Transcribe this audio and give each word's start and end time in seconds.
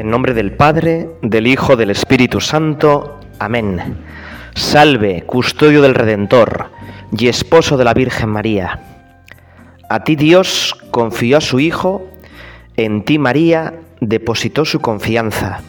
En 0.00 0.08
nombre 0.08 0.32
del 0.32 0.52
Padre, 0.52 1.10
del 1.20 1.46
Hijo, 1.46 1.76
del 1.76 1.90
Espíritu 1.90 2.40
Santo. 2.40 3.20
Amén. 3.38 3.98
Salve, 4.54 5.24
custodio 5.26 5.82
del 5.82 5.94
Redentor 5.94 6.70
y 7.14 7.28
esposo 7.28 7.76
de 7.76 7.84
la 7.84 7.92
Virgen 7.92 8.30
María. 8.30 8.80
A 9.90 10.02
ti 10.02 10.16
Dios 10.16 10.74
confió 10.90 11.36
a 11.36 11.42
su 11.42 11.60
Hijo, 11.60 12.08
en 12.78 13.04
ti 13.04 13.18
María 13.18 13.74
depositó 14.00 14.64
su 14.64 14.80
confianza. 14.80 15.60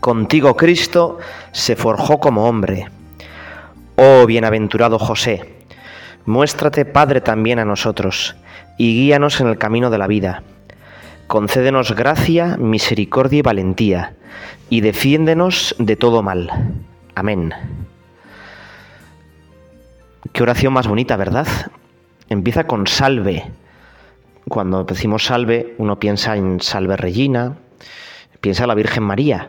Contigo 0.00 0.56
Cristo 0.56 1.18
se 1.52 1.76
forjó 1.76 2.20
como 2.20 2.48
hombre. 2.48 2.88
Oh 3.96 4.24
bienaventurado 4.24 4.98
José, 4.98 5.52
muéstrate 6.24 6.86
Padre 6.86 7.20
también 7.20 7.58
a 7.58 7.66
nosotros 7.66 8.36
y 8.78 8.94
guíanos 8.94 9.38
en 9.42 9.48
el 9.48 9.58
camino 9.58 9.90
de 9.90 9.98
la 9.98 10.06
vida 10.06 10.42
concédenos 11.34 11.96
gracia, 11.96 12.56
misericordia 12.58 13.40
y 13.40 13.42
valentía, 13.42 14.14
y 14.70 14.82
defiéndenos 14.82 15.74
de 15.80 15.96
todo 15.96 16.22
mal. 16.22 16.48
Amén. 17.16 17.52
Qué 20.32 20.44
oración 20.44 20.72
más 20.72 20.86
bonita, 20.86 21.16
¿verdad? 21.16 21.48
Empieza 22.28 22.68
con 22.68 22.86
salve. 22.86 23.50
Cuando 24.48 24.84
decimos 24.84 25.24
salve, 25.24 25.74
uno 25.78 25.98
piensa 25.98 26.36
en 26.36 26.60
salve 26.60 26.96
Regina, 26.96 27.56
piensa 28.40 28.62
en 28.62 28.68
la 28.68 28.76
Virgen 28.76 29.02
María. 29.02 29.48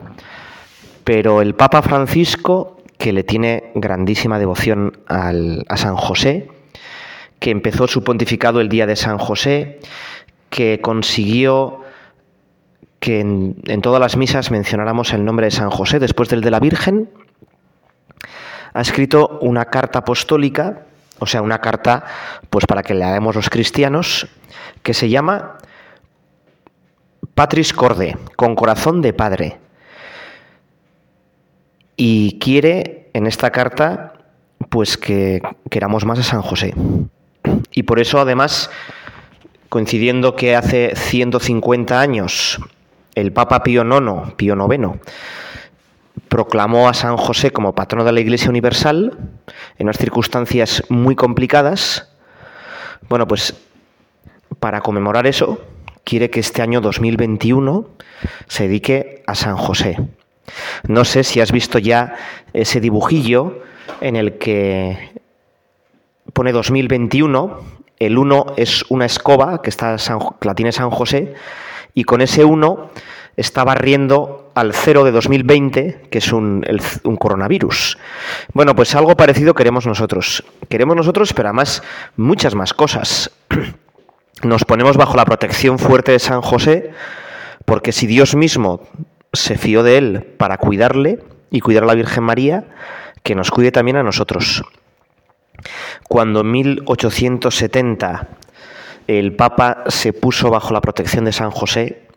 Pero 1.03 1.43
el 1.43 1.53
Papa 1.53 1.83
Francisco, 1.83 2.77
que 2.97 3.13
le 3.13 3.23
tiene 3.23 3.71
grandísima 3.75 4.39
devoción 4.39 4.97
a 5.07 5.77
San 5.77 5.97
José, 5.97 6.49
que 7.37 7.51
empezó 7.51 7.87
su 7.87 8.03
pontificado 8.03 8.59
el 8.59 8.69
día 8.69 8.87
de 8.87 8.95
San 8.95 9.19
José, 9.19 9.81
que 10.49 10.81
consiguió 10.81 11.84
que 13.05 13.19
en, 13.19 13.81
todas 13.83 14.01
las 14.01 14.17
misas 14.17 14.49
mencionáramos 14.49 15.13
el 15.13 15.23
nombre 15.23 15.45
de 15.45 15.51
San 15.51 15.69
José 15.69 15.99
después 15.99 16.27
del 16.27 16.41
de 16.41 16.49
la 16.49 16.59
Virgen, 16.59 17.07
ha 18.73 18.81
escrito 18.81 19.37
una 19.43 19.65
carta 19.65 19.99
apostólica, 19.99 20.87
o 21.19 21.27
sea, 21.27 21.43
una 21.43 21.61
carta 21.61 22.03
pues 22.49 22.65
para 22.65 22.81
que 22.81 22.95
le 22.95 23.03
hagamos 23.03 23.35
los 23.35 23.51
cristianos, 23.51 24.27
que 24.81 24.95
se 24.95 25.07
llama 25.07 25.59
Patris 27.35 27.73
Corde, 27.73 28.17
con 28.37 28.55
corazón 28.55 29.03
de 29.03 29.13
padre. 29.13 29.59
Y 31.95 32.39
quiere 32.39 33.11
en 33.13 33.27
esta 33.27 33.51
carta 33.51 34.13
pues 34.69 34.97
que 34.97 35.43
queramos 35.69 36.05
más 36.05 36.17
a 36.17 36.23
San 36.23 36.41
José. 36.41 36.73
Y 37.69 37.83
por 37.83 37.99
eso 37.99 38.19
además 38.19 38.71
coincidiendo 39.69 40.35
que 40.35 40.55
hace 40.55 40.95
150 40.95 42.01
años 42.01 42.59
el 43.15 43.31
Papa 43.31 43.63
Pío 43.63 43.83
IX, 43.83 44.33
Pío 44.35 44.55
IX, 44.55 44.99
proclamó 46.27 46.89
a 46.89 46.93
San 46.93 47.17
José 47.17 47.51
como 47.51 47.73
patrono 47.75 48.03
de 48.03 48.11
la 48.11 48.19
Iglesia 48.19 48.49
Universal 48.49 49.17
en 49.77 49.85
unas 49.87 49.97
circunstancias 49.97 50.83
muy 50.89 51.15
complicadas. 51.15 52.09
Bueno, 53.09 53.27
pues 53.27 53.55
para 54.59 54.81
conmemorar 54.81 55.27
eso, 55.27 55.61
quiere 56.03 56.29
que 56.29 56.39
este 56.39 56.61
año 56.61 56.81
2021 56.81 57.87
se 58.47 58.63
dedique 58.63 59.23
a 59.27 59.35
San 59.35 59.57
José. 59.57 59.97
No 60.87 61.05
sé 61.05 61.23
si 61.23 61.41
has 61.41 61.51
visto 61.51 61.79
ya 61.79 62.15
ese 62.53 62.79
dibujillo 62.79 63.61
en 64.01 64.15
el 64.15 64.37
que 64.37 65.11
pone 66.33 66.51
2021 66.51 67.75
el 67.99 68.17
1 68.17 68.53
es 68.57 68.83
una 68.89 69.05
escoba 69.05 69.61
que, 69.61 69.69
está 69.69 69.95
la 70.41 70.55
tiene 70.55 70.71
San 70.71 70.89
José 70.89 71.33
y 71.95 72.03
con 72.03 72.21
ese 72.21 72.45
1 72.45 72.91
está 73.37 73.63
barriendo 73.63 74.51
al 74.53 74.73
0 74.73 75.03
de 75.05 75.11
2020, 75.11 76.01
que 76.09 76.17
es 76.19 76.31
un, 76.31 76.65
un, 77.03 77.17
coronavirus. 77.17 77.97
Bueno, 78.53 78.75
pues 78.75 78.93
algo 78.95 79.17
parecido 79.17 79.53
queremos 79.53 79.87
nosotros. 79.87 80.43
Queremos 80.69 80.95
nosotros, 80.95 81.33
pero 81.33 81.49
además 81.49 81.81
muchas 82.15 82.53
más 82.53 82.73
cosas. 82.73 83.31
Nos 84.43 84.65
ponemos 84.65 84.97
bajo 84.97 85.17
la 85.17 85.25
protección 85.25 85.79
fuerte 85.79 86.11
de 86.11 86.19
San 86.19 86.41
José, 86.41 86.91
porque 87.65 87.91
si 87.91 88.05
Dios 88.05 88.35
mismo 88.35 88.81
se 89.33 89.57
fió 89.57 89.83
de 89.83 89.97
él 89.97 90.23
para 90.37 90.57
cuidarle 90.57 91.19
y 91.49 91.61
cuidar 91.61 91.83
a 91.83 91.87
la 91.87 91.95
Virgen 91.95 92.23
María, 92.23 92.65
que 93.23 93.35
nos 93.35 93.51
cuide 93.51 93.71
también 93.71 93.97
a 93.97 94.03
nosotros. 94.03 94.63
Cuando 96.07 96.41
en 96.41 96.51
1870 96.51 98.27
el 99.07 99.35
Papa 99.35 99.83
se 99.87 100.13
puso 100.13 100.49
bajo 100.49 100.73
la 100.73 100.81
protección 100.81 101.25
de 101.25 101.31
San 101.31 101.51
José, 101.51 102.07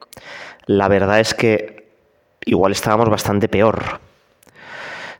la 0.66 0.88
verdad 0.88 1.20
es 1.20 1.34
que 1.34 1.88
igual 2.44 2.72
estábamos 2.72 3.08
bastante 3.08 3.48
peor. 3.48 4.00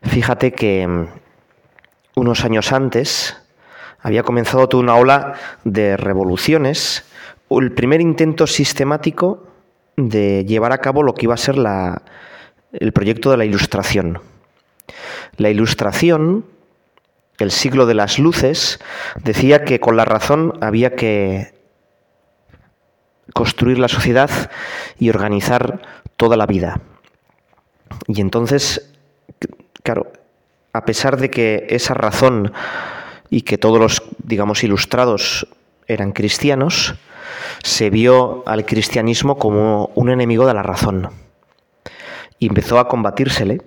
Fíjate 0.03 0.53
que 0.53 0.87
mm, 0.87 1.07
unos 2.17 2.45
años 2.45 2.73
antes 2.73 3.37
había 4.01 4.23
comenzado 4.23 4.69
toda 4.69 4.83
una 4.83 4.95
ola 4.95 5.35
de 5.65 5.97
revoluciones, 5.97 7.05
el 7.51 7.73
primer 7.73 8.01
intento 8.01 8.47
sistemático 8.47 9.47
de 9.97 10.45
llevar 10.45 10.73
a 10.73 10.79
cabo 10.79 11.03
lo 11.03 11.15
que 11.15 11.27
iba 11.27 11.35
a 11.35 11.39
ser 11.39 11.57
el 12.73 12.93
proyecto 12.93 13.31
de 13.31 13.37
la 13.37 13.45
Ilustración. 13.45 14.21
La 15.37 15.51
Ilustración 15.51 16.45
el 17.39 17.53
siglo 17.53 17.87
de 17.87 17.95
las 17.95 18.19
luces, 18.19 18.81
decía 19.23 19.65
que 19.65 19.81
con 19.81 19.97
la 19.97 20.05
razón 20.05 20.59
había 20.61 20.97
que 20.97 21.55
construir 23.35 23.79
la 23.79 23.89
sociedad 23.89 24.31
y 24.99 25.11
organizar 25.11 25.81
toda 26.17 26.37
la 26.37 26.47
vida. 26.47 26.81
Y 28.07 28.21
entonces, 28.21 28.93
claro, 29.83 30.13
a 30.73 30.85
pesar 30.85 31.17
de 31.17 31.31
que 31.31 31.67
esa 31.71 31.95
razón 31.95 32.53
y 33.31 33.43
que 33.43 33.59
todos 33.59 33.79
los, 33.79 34.03
digamos, 34.23 34.65
ilustrados 34.65 35.47
eran 35.87 36.13
cristianos, 36.13 36.95
se 37.63 37.91
vio 37.91 38.43
al 38.47 38.65
cristianismo 38.65 39.39
como 39.39 39.91
un 39.95 40.11
enemigo 40.11 40.47
de 40.47 40.55
la 40.55 40.63
razón. 40.63 41.11
Y 42.39 42.47
empezó 42.49 42.79
a 42.79 42.89
combatírsele, 42.89 43.61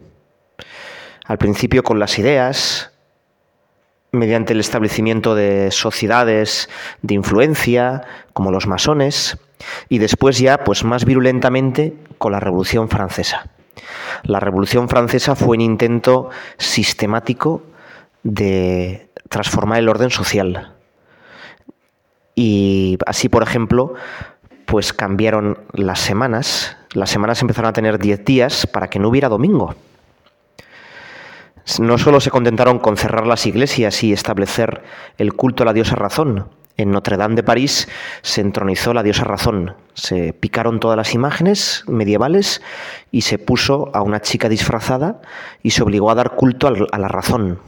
al 1.25 1.37
principio 1.37 1.83
con 1.83 1.99
las 1.99 2.17
ideas, 2.19 2.91
mediante 4.11 4.53
el 4.53 4.59
establecimiento 4.59 5.35
de 5.35 5.71
sociedades 5.71 6.69
de 7.01 7.13
influencia, 7.13 8.03
como 8.33 8.51
los 8.51 8.67
masones, 8.67 9.37
y 9.89 9.97
después 9.97 10.37
ya, 10.37 10.63
pues 10.63 10.83
más 10.83 11.05
virulentamente, 11.05 11.93
con 12.17 12.31
la 12.31 12.39
Revolución 12.39 12.89
Francesa. 12.89 13.49
La 14.23 14.39
Revolución 14.39 14.89
Francesa 14.89 15.35
fue 15.35 15.57
un 15.57 15.61
intento 15.61 16.29
sistemático 16.57 17.63
de 18.23 19.09
transformar 19.29 19.79
el 19.79 19.89
orden 19.89 20.09
social. 20.09 20.73
Y 22.35 22.97
así, 23.05 23.29
por 23.29 23.43
ejemplo, 23.43 23.93
pues 24.65 24.93
cambiaron 24.93 25.59
las 25.73 25.99
semanas. 25.99 26.77
Las 26.93 27.09
semanas 27.09 27.41
empezaron 27.41 27.69
a 27.69 27.73
tener 27.73 27.99
10 27.99 28.25
días 28.25 28.67
para 28.67 28.89
que 28.89 28.99
no 28.99 29.09
hubiera 29.09 29.29
domingo. 29.29 29.75
No 31.79 31.97
solo 31.97 32.19
se 32.19 32.31
contentaron 32.31 32.79
con 32.79 32.97
cerrar 32.97 33.27
las 33.27 33.45
iglesias 33.45 34.03
y 34.03 34.13
establecer 34.13 34.83
el 35.17 35.33
culto 35.33 35.63
a 35.63 35.67
la 35.67 35.73
diosa 35.73 35.95
razón, 35.95 36.49
en 36.77 36.91
Notre 36.91 37.17
Dame 37.17 37.35
de 37.35 37.43
París 37.43 37.87
se 38.21 38.41
entronizó 38.41 38.93
la 38.93 39.03
diosa 39.03 39.23
razón. 39.23 39.75
Se 39.93 40.33
picaron 40.33 40.79
todas 40.79 40.97
las 40.97 41.13
imágenes 41.13 41.83
medievales 41.87 42.61
y 43.11 43.21
se 43.21 43.37
puso 43.37 43.91
a 43.93 44.01
una 44.01 44.21
chica 44.21 44.49
disfrazada 44.49 45.21
y 45.63 45.71
se 45.71 45.83
obligó 45.83 46.11
a 46.11 46.15
dar 46.15 46.31
culto 46.31 46.67
a 46.67 46.97
la 46.97 47.07
razón. 47.07 47.59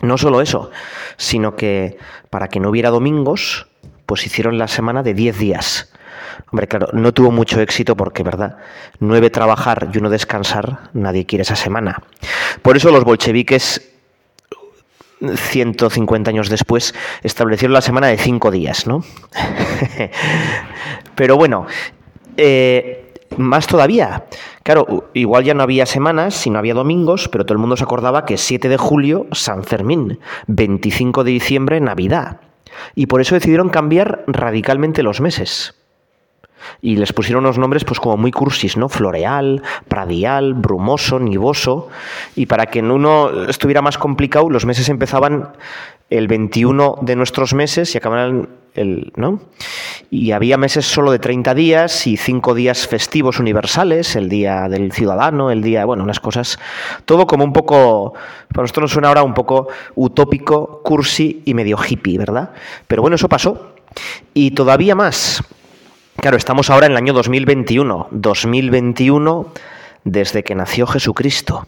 No 0.00 0.18
solo 0.18 0.40
eso, 0.40 0.70
sino 1.16 1.54
que 1.54 1.96
para 2.28 2.48
que 2.48 2.60
no 2.60 2.70
hubiera 2.70 2.90
domingos, 2.90 3.68
pues 4.06 4.26
hicieron 4.26 4.58
la 4.58 4.68
semana 4.68 5.02
de 5.02 5.14
10 5.14 5.38
días. 5.38 5.92
Hombre, 6.50 6.66
claro, 6.66 6.88
no 6.92 7.12
tuvo 7.12 7.30
mucho 7.30 7.60
éxito 7.60 7.96
porque, 7.96 8.22
¿verdad? 8.22 8.58
Nueve 8.98 9.30
trabajar 9.30 9.88
y 9.92 9.98
uno 9.98 10.10
descansar, 10.10 10.90
nadie 10.92 11.26
quiere 11.26 11.42
esa 11.42 11.56
semana. 11.56 12.02
Por 12.62 12.76
eso 12.76 12.90
los 12.90 13.04
bolcheviques 13.04 13.91
150 15.36 16.30
años 16.30 16.48
después, 16.48 16.94
establecieron 17.22 17.72
la 17.72 17.80
semana 17.80 18.08
de 18.08 18.18
cinco 18.18 18.50
días, 18.50 18.86
¿no? 18.86 19.04
Pero 21.14 21.36
bueno, 21.36 21.66
eh, 22.36 23.14
más 23.38 23.66
todavía. 23.66 24.24
Claro, 24.62 25.10
igual 25.14 25.44
ya 25.44 25.54
no 25.54 25.62
había 25.62 25.86
semanas, 25.86 26.34
sino 26.34 26.58
había 26.58 26.74
domingos, 26.74 27.28
pero 27.28 27.44
todo 27.44 27.54
el 27.54 27.60
mundo 27.60 27.76
se 27.76 27.84
acordaba 27.84 28.24
que 28.24 28.36
7 28.36 28.68
de 28.68 28.76
julio, 28.76 29.26
San 29.32 29.64
Fermín, 29.64 30.20
25 30.46 31.24
de 31.24 31.30
diciembre, 31.32 31.80
Navidad. 31.80 32.40
Y 32.94 33.06
por 33.06 33.20
eso 33.20 33.34
decidieron 33.34 33.70
cambiar 33.70 34.24
radicalmente 34.26 35.02
los 35.02 35.20
meses. 35.20 35.74
Y 36.80 36.96
les 36.96 37.12
pusieron 37.12 37.44
unos 37.44 37.58
nombres 37.58 37.84
pues 37.84 38.00
como 38.00 38.16
muy 38.16 38.30
cursis, 38.30 38.76
¿no? 38.76 38.88
Floreal, 38.88 39.62
Pradial, 39.88 40.54
Brumoso, 40.54 41.18
Nivoso. 41.18 41.88
Y 42.36 42.46
para 42.46 42.66
que 42.66 42.80
en 42.80 42.90
uno 42.90 43.46
estuviera 43.48 43.82
más 43.82 43.98
complicado, 43.98 44.50
los 44.50 44.66
meses 44.66 44.88
empezaban 44.88 45.52
el 46.10 46.28
21 46.28 46.98
de 47.00 47.16
nuestros 47.16 47.54
meses 47.54 47.94
y 47.94 47.98
acababan 47.98 48.48
el, 48.74 49.12
¿no? 49.16 49.40
Y 50.10 50.32
había 50.32 50.58
meses 50.58 50.84
solo 50.84 51.10
de 51.10 51.18
30 51.18 51.54
días 51.54 52.06
y 52.06 52.16
cinco 52.16 52.54
días 52.54 52.86
festivos 52.86 53.38
universales, 53.38 54.14
el 54.16 54.28
día 54.28 54.68
del 54.68 54.92
ciudadano, 54.92 55.50
el 55.50 55.62
día, 55.62 55.84
bueno, 55.84 56.02
unas 56.02 56.20
cosas, 56.20 56.58
todo 57.06 57.26
como 57.26 57.44
un 57.44 57.52
poco, 57.52 58.14
para 58.48 58.62
nosotros 58.62 58.82
nos 58.82 58.92
suena 58.92 59.08
ahora 59.08 59.22
un 59.22 59.34
poco 59.34 59.68
utópico, 59.94 60.82
cursi 60.84 61.42
y 61.44 61.54
medio 61.54 61.78
hippie, 61.78 62.18
¿verdad? 62.18 62.50
Pero 62.86 63.02
bueno, 63.02 63.16
eso 63.16 63.28
pasó. 63.28 63.74
Y 64.34 64.52
todavía 64.52 64.94
más. 64.94 65.42
Claro, 66.16 66.36
estamos 66.36 66.70
ahora 66.70 66.86
en 66.86 66.92
el 66.92 66.98
año 66.98 67.12
2021. 67.14 68.08
2021 68.10 69.52
desde 70.04 70.44
que 70.44 70.54
nació 70.54 70.86
Jesucristo. 70.86 71.66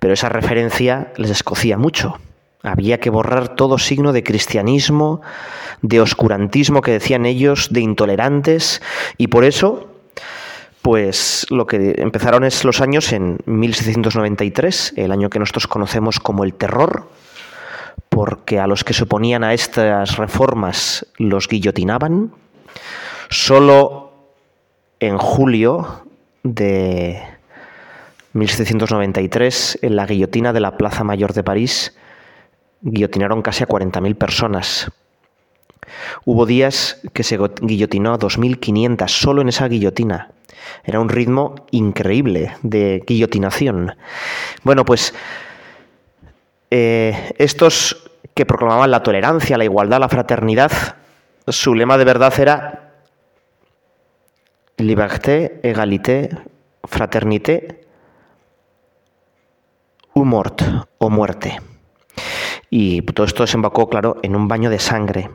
Pero 0.00 0.14
esa 0.14 0.28
referencia 0.28 1.12
les 1.16 1.30
escocía 1.30 1.78
mucho. 1.78 2.18
Había 2.62 2.98
que 2.98 3.10
borrar 3.10 3.54
todo 3.54 3.78
signo 3.78 4.12
de 4.12 4.24
cristianismo, 4.24 5.20
de 5.82 6.00
oscurantismo 6.00 6.80
que 6.82 6.92
decían 6.92 7.26
ellos, 7.26 7.68
de 7.70 7.80
intolerantes, 7.80 8.82
y 9.18 9.28
por 9.28 9.44
eso, 9.44 9.88
pues 10.82 11.46
lo 11.50 11.66
que 11.66 11.94
empezaron 11.98 12.42
es 12.42 12.64
los 12.64 12.80
años 12.80 13.12
en 13.12 13.38
1693, 13.46 14.94
el 14.96 15.12
año 15.12 15.30
que 15.30 15.38
nosotros 15.38 15.68
conocemos 15.68 16.18
como 16.18 16.42
el 16.42 16.54
terror, 16.54 17.08
porque 18.08 18.58
a 18.58 18.66
los 18.66 18.82
que 18.82 18.94
se 18.94 19.04
oponían 19.04 19.44
a 19.44 19.54
estas 19.54 20.16
reformas 20.16 21.06
los 21.18 21.46
guillotinaban. 21.46 22.32
Solo 23.28 24.12
en 25.00 25.18
julio 25.18 26.06
de 26.42 27.22
1793, 28.32 29.78
en 29.82 29.96
la 29.96 30.06
guillotina 30.06 30.52
de 30.52 30.60
la 30.60 30.76
Plaza 30.76 31.04
Mayor 31.04 31.32
de 31.32 31.42
París, 31.42 31.96
guillotinaron 32.82 33.42
casi 33.42 33.64
a 33.64 33.68
40.000 33.68 34.14
personas. 34.16 34.90
Hubo 36.24 36.46
días 36.46 37.00
que 37.12 37.22
se 37.22 37.38
guillotinó 37.62 38.12
a 38.12 38.18
2.500 38.18 39.08
solo 39.08 39.42
en 39.42 39.48
esa 39.48 39.68
guillotina. 39.68 40.30
Era 40.84 41.00
un 41.00 41.08
ritmo 41.08 41.54
increíble 41.70 42.56
de 42.62 43.02
guillotinación. 43.06 43.96
Bueno, 44.62 44.84
pues 44.84 45.14
eh, 46.70 47.32
estos 47.38 48.10
que 48.34 48.46
proclamaban 48.46 48.90
la 48.90 49.02
tolerancia, 49.02 49.56
la 49.56 49.64
igualdad, 49.64 50.00
la 50.00 50.08
fraternidad, 50.08 50.70
su 51.48 51.74
lema 51.74 51.96
de 51.96 52.04
verdad 52.04 52.38
era 52.38 52.85
liberté, 54.78 55.60
égalité, 55.62 56.30
fraternité 56.84 57.80
ou 60.14 60.24
mort, 60.24 60.62
o 60.98 61.10
muerte. 61.10 61.60
Y 62.70 63.02
todo 63.02 63.26
esto 63.26 63.42
desembocó, 63.44 63.88
claro, 63.88 64.16
en 64.22 64.36
un 64.36 64.48
baño 64.48 64.70
de 64.70 64.78
sangre. 64.78 65.30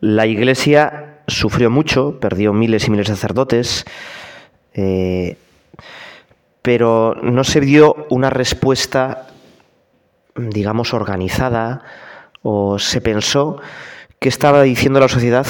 La 0.00 0.26
iglesia 0.26 1.20
sufrió 1.26 1.70
mucho, 1.70 2.20
perdió 2.20 2.52
miles 2.52 2.86
y 2.86 2.90
miles 2.90 3.06
de 3.06 3.14
sacerdotes, 3.14 3.84
eh, 4.74 5.36
pero 6.62 7.14
no 7.22 7.44
se 7.44 7.60
dio 7.60 8.06
una 8.10 8.28
respuesta, 8.28 9.28
digamos, 10.34 10.92
organizada, 10.92 11.82
o 12.42 12.78
se 12.78 13.00
pensó 13.00 13.60
que 14.18 14.28
estaba 14.28 14.62
diciendo 14.62 15.00
la 15.00 15.08
sociedad 15.08 15.46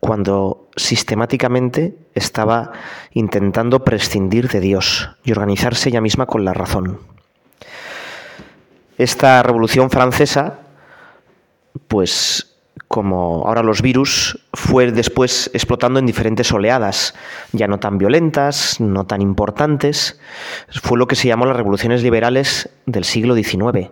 cuando 0.00 0.63
sistemáticamente 0.76 1.94
estaba 2.14 2.72
intentando 3.12 3.84
prescindir 3.84 4.48
de 4.48 4.60
Dios 4.60 5.10
y 5.24 5.32
organizarse 5.32 5.88
ella 5.88 6.00
misma 6.00 6.26
con 6.26 6.44
la 6.44 6.54
razón. 6.54 7.00
Esta 8.98 9.42
revolución 9.42 9.90
francesa, 9.90 10.60
pues 11.88 12.50
como 12.88 13.44
ahora 13.46 13.62
los 13.62 13.82
virus, 13.82 14.46
fue 14.52 14.92
después 14.92 15.50
explotando 15.52 15.98
en 15.98 16.06
diferentes 16.06 16.52
oleadas, 16.52 17.14
ya 17.52 17.66
no 17.66 17.80
tan 17.80 17.98
violentas, 17.98 18.80
no 18.80 19.04
tan 19.04 19.20
importantes. 19.20 20.20
Fue 20.82 20.96
lo 20.98 21.08
que 21.08 21.16
se 21.16 21.26
llamó 21.26 21.46
las 21.46 21.56
revoluciones 21.56 22.02
liberales 22.02 22.70
del 22.86 23.04
siglo 23.04 23.34
XIX 23.34 23.90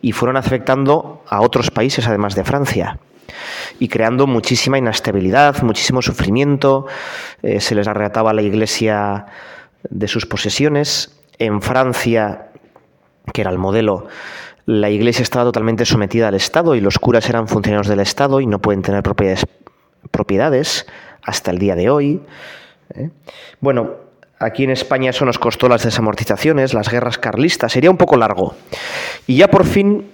y 0.00 0.12
fueron 0.12 0.38
afectando 0.38 1.22
a 1.28 1.42
otros 1.42 1.70
países 1.70 2.06
además 2.06 2.34
de 2.34 2.44
Francia 2.44 2.98
y 3.78 3.88
creando 3.88 4.26
muchísima 4.26 4.78
inestabilidad, 4.78 5.62
muchísimo 5.62 6.02
sufrimiento. 6.02 6.86
Eh, 7.42 7.60
se 7.60 7.74
les 7.74 7.86
arrebataba 7.86 8.32
la 8.32 8.42
iglesia 8.42 9.26
de 9.88 10.08
sus 10.08 10.26
posesiones. 10.26 11.14
En 11.38 11.62
Francia, 11.62 12.48
que 13.32 13.42
era 13.42 13.50
el 13.50 13.58
modelo, 13.58 14.08
la 14.66 14.90
iglesia 14.90 15.22
estaba 15.22 15.44
totalmente 15.44 15.86
sometida 15.86 16.28
al 16.28 16.34
Estado 16.34 16.74
y 16.74 16.80
los 16.80 16.98
curas 16.98 17.28
eran 17.28 17.48
funcionarios 17.48 17.88
del 17.88 18.00
Estado 18.00 18.40
y 18.40 18.46
no 18.46 18.58
pueden 18.58 18.82
tener 18.82 19.02
propiedades, 19.02 19.46
propiedades 20.10 20.86
hasta 21.22 21.50
el 21.50 21.58
día 21.58 21.74
de 21.74 21.88
hoy. 21.88 22.20
¿eh? 22.94 23.10
Bueno, 23.60 23.92
aquí 24.38 24.64
en 24.64 24.70
España 24.70 25.10
eso 25.10 25.24
nos 25.24 25.38
costó 25.38 25.68
las 25.68 25.84
desamortizaciones, 25.84 26.74
las 26.74 26.90
guerras 26.90 27.18
carlistas, 27.18 27.72
sería 27.72 27.90
un 27.90 27.96
poco 27.96 28.16
largo. 28.16 28.54
Y 29.26 29.36
ya 29.36 29.48
por 29.48 29.64
fin 29.64 30.10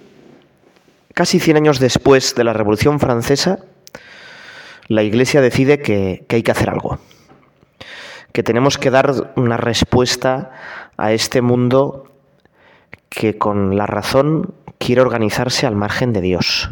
Casi 1.15 1.39
100 1.39 1.55
años 1.55 1.79
después 1.79 2.35
de 2.35 2.43
la 2.43 2.51
Revolución 2.51 2.99
Francesa, 2.99 3.59
la 4.89 5.01
Iglesia 5.01 5.39
decide 5.39 5.81
que, 5.81 6.25
hay 6.27 6.43
que 6.43 6.51
hacer 6.51 6.69
algo, 6.69 6.99
que 8.33 8.43
tenemos 8.43 8.77
que 8.77 8.91
dar 8.91 9.31
una 9.37 9.55
respuesta 9.55 10.51
a 10.97 11.13
este 11.13 11.41
mundo 11.41 12.11
que 13.07 13.37
con 13.37 13.77
la 13.77 13.85
razón 13.85 14.55
quiere 14.77 14.99
organizarse 14.99 15.65
al 15.65 15.77
margen 15.77 16.11
de 16.11 16.19
Dios. 16.19 16.69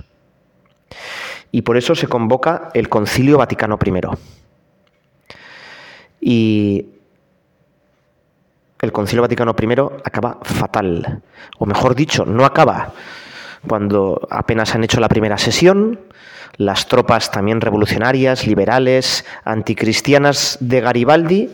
Y 1.53 1.61
por 1.61 1.77
eso 1.77 1.95
se 1.95 2.07
convoca 2.07 2.69
el 2.73 2.89
Concilio 2.89 3.37
Vaticano 3.37 3.79
I. 3.81 4.01
Y 6.19 6.85
el 8.81 8.91
Concilio 8.91 9.21
Vaticano 9.21 9.55
I 9.57 9.73
acaba 10.03 10.39
fatal, 10.41 11.21
o 11.59 11.65
mejor 11.65 11.95
dicho, 11.95 12.25
no 12.25 12.43
acaba, 12.43 12.91
cuando 13.67 14.27
apenas 14.29 14.75
han 14.75 14.83
hecho 14.83 14.99
la 14.99 15.09
primera 15.09 15.37
sesión, 15.37 15.99
las 16.57 16.87
tropas 16.87 17.31
también 17.31 17.61
revolucionarias, 17.61 18.45
liberales, 18.45 19.25
anticristianas 19.43 20.57
de 20.59 20.81
Garibaldi, 20.81 21.49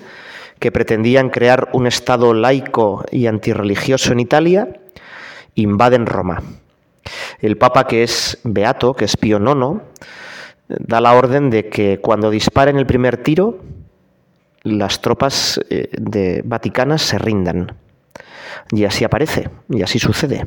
que 0.60 0.72
pretendían 0.72 1.30
crear 1.30 1.70
un 1.74 1.88
Estado 1.88 2.34
laico 2.34 3.06
y 3.12 3.28
antirreligioso 3.28 4.12
en 4.12 4.20
Italia, 4.20 4.68
invaden 5.56 6.06
Roma. 6.06 6.44
El 7.40 7.58
Papa, 7.58 7.88
que 7.88 8.04
es 8.04 8.40
Beato, 8.44 8.94
que 8.94 9.06
es 9.06 9.16
Pío 9.16 9.40
IX, 9.40 9.82
da 10.68 11.02
la 11.02 11.14
orden 11.14 11.50
de 11.50 11.70
que 11.70 12.00
cuando 12.00 12.30
disparen 12.30 12.78
el 12.78 12.86
primer 12.86 13.18
tiro, 13.18 13.60
las 14.64 15.02
tropas 15.02 15.60
eh, 15.70 15.90
de 15.98 16.42
vaticanas 16.44 17.02
se 17.02 17.18
rindan. 17.18 17.76
Y 18.72 18.84
así 18.84 19.04
aparece, 19.04 19.50
y 19.70 19.82
así 19.82 19.98
sucede. 19.98 20.46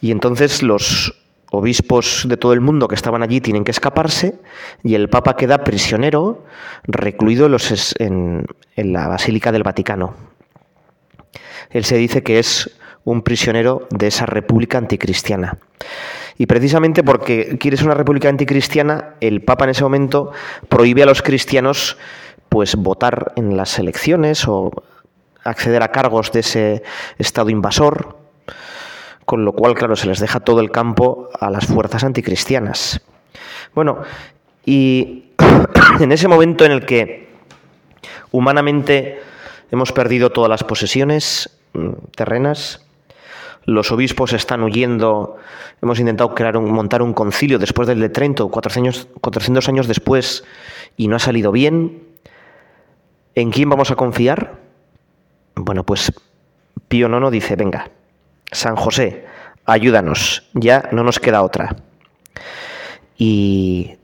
Y 0.00 0.10
entonces 0.10 0.62
los 0.62 1.14
obispos 1.50 2.24
de 2.28 2.36
todo 2.36 2.52
el 2.52 2.60
mundo 2.60 2.88
que 2.88 2.94
estaban 2.94 3.22
allí 3.22 3.40
tienen 3.40 3.64
que 3.64 3.70
escaparse 3.70 4.38
y 4.82 4.94
el 4.94 5.08
Papa 5.08 5.36
queda 5.36 5.64
prisionero, 5.64 6.44
recluido 6.84 7.48
en, 7.98 8.46
la 8.76 9.08
Basílica 9.08 9.50
del 9.50 9.62
Vaticano. 9.62 10.14
Él 11.70 11.84
se 11.84 11.96
dice 11.96 12.22
que 12.22 12.38
es 12.38 12.78
un 13.04 13.22
prisionero 13.22 13.88
de 13.90 14.08
esa 14.08 14.26
república 14.26 14.78
anticristiana. 14.78 15.58
Y 16.36 16.46
precisamente 16.46 17.02
porque 17.02 17.56
quiere 17.58 17.76
ser 17.76 17.86
una 17.86 17.94
república 17.94 18.28
anticristiana, 18.28 19.14
el 19.20 19.42
Papa 19.42 19.64
en 19.64 19.70
ese 19.70 19.82
momento 19.82 20.32
prohíbe 20.68 21.02
a 21.02 21.06
los 21.06 21.22
cristianos 21.22 21.96
pues 22.48 22.76
votar 22.76 23.32
en 23.36 23.56
las 23.56 23.78
elecciones 23.78 24.46
o 24.46 24.70
acceder 25.44 25.82
a 25.82 25.88
cargos 25.88 26.30
de 26.32 26.40
ese 26.40 26.82
estado 27.18 27.50
invasor 27.50 28.27
con 29.28 29.44
lo 29.44 29.52
cual, 29.52 29.74
claro, 29.74 29.94
se 29.94 30.06
les 30.06 30.20
deja 30.20 30.40
todo 30.40 30.60
el 30.60 30.70
campo 30.70 31.28
a 31.38 31.50
las 31.50 31.66
fuerzas 31.66 32.02
anticristianas. 32.02 33.02
Bueno, 33.74 33.98
y 34.64 35.24
en 36.00 36.12
ese 36.12 36.28
momento 36.28 36.64
en 36.64 36.72
el 36.72 36.86
que 36.86 37.28
humanamente 38.30 39.20
hemos 39.70 39.92
perdido 39.92 40.30
todas 40.30 40.48
las 40.48 40.64
posesiones 40.64 41.60
mm, 41.74 41.90
terrenas, 42.16 42.86
los 43.66 43.92
obispos 43.92 44.32
están 44.32 44.62
huyendo, 44.62 45.36
hemos 45.82 46.00
intentado 46.00 46.34
crear 46.34 46.56
un, 46.56 46.72
montar 46.72 47.02
un 47.02 47.12
concilio 47.12 47.58
después 47.58 47.86
del 47.86 48.00
de 48.00 48.08
Trento, 48.08 48.48
400 48.48 48.78
años, 49.20 49.68
años 49.68 49.88
después, 49.88 50.42
y 50.96 51.06
no 51.08 51.16
ha 51.16 51.18
salido 51.18 51.52
bien. 51.52 52.02
¿En 53.34 53.50
quién 53.50 53.68
vamos 53.68 53.90
a 53.90 53.94
confiar? 53.94 54.54
Bueno, 55.54 55.84
pues 55.84 56.14
Pío 56.88 57.08
IX 57.08 57.30
dice, 57.30 57.56
venga, 57.56 57.90
San 58.52 58.76
José, 58.76 59.26
ayúdanos, 59.66 60.48
ya 60.54 60.88
no 60.92 61.04
nos 61.04 61.20
queda 61.20 61.42
otra. 61.42 61.76
Y, 63.16 63.96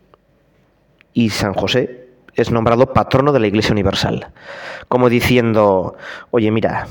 y 1.12 1.30
San 1.30 1.54
José 1.54 2.08
es 2.34 2.50
nombrado 2.50 2.92
patrono 2.92 3.32
de 3.32 3.40
la 3.40 3.46
Iglesia 3.46 3.72
Universal, 3.72 4.28
como 4.88 5.08
diciendo, 5.08 5.96
oye, 6.30 6.50
mira, 6.50 6.86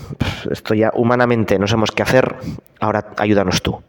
esto 0.50 0.74
ya 0.74 0.92
humanamente 0.96 1.60
no 1.60 1.68
sabemos 1.68 1.92
qué 1.92 2.04
hacer, 2.04 2.36
ahora 2.80 3.14
ayúdanos 3.18 3.62
tú. 3.62 3.82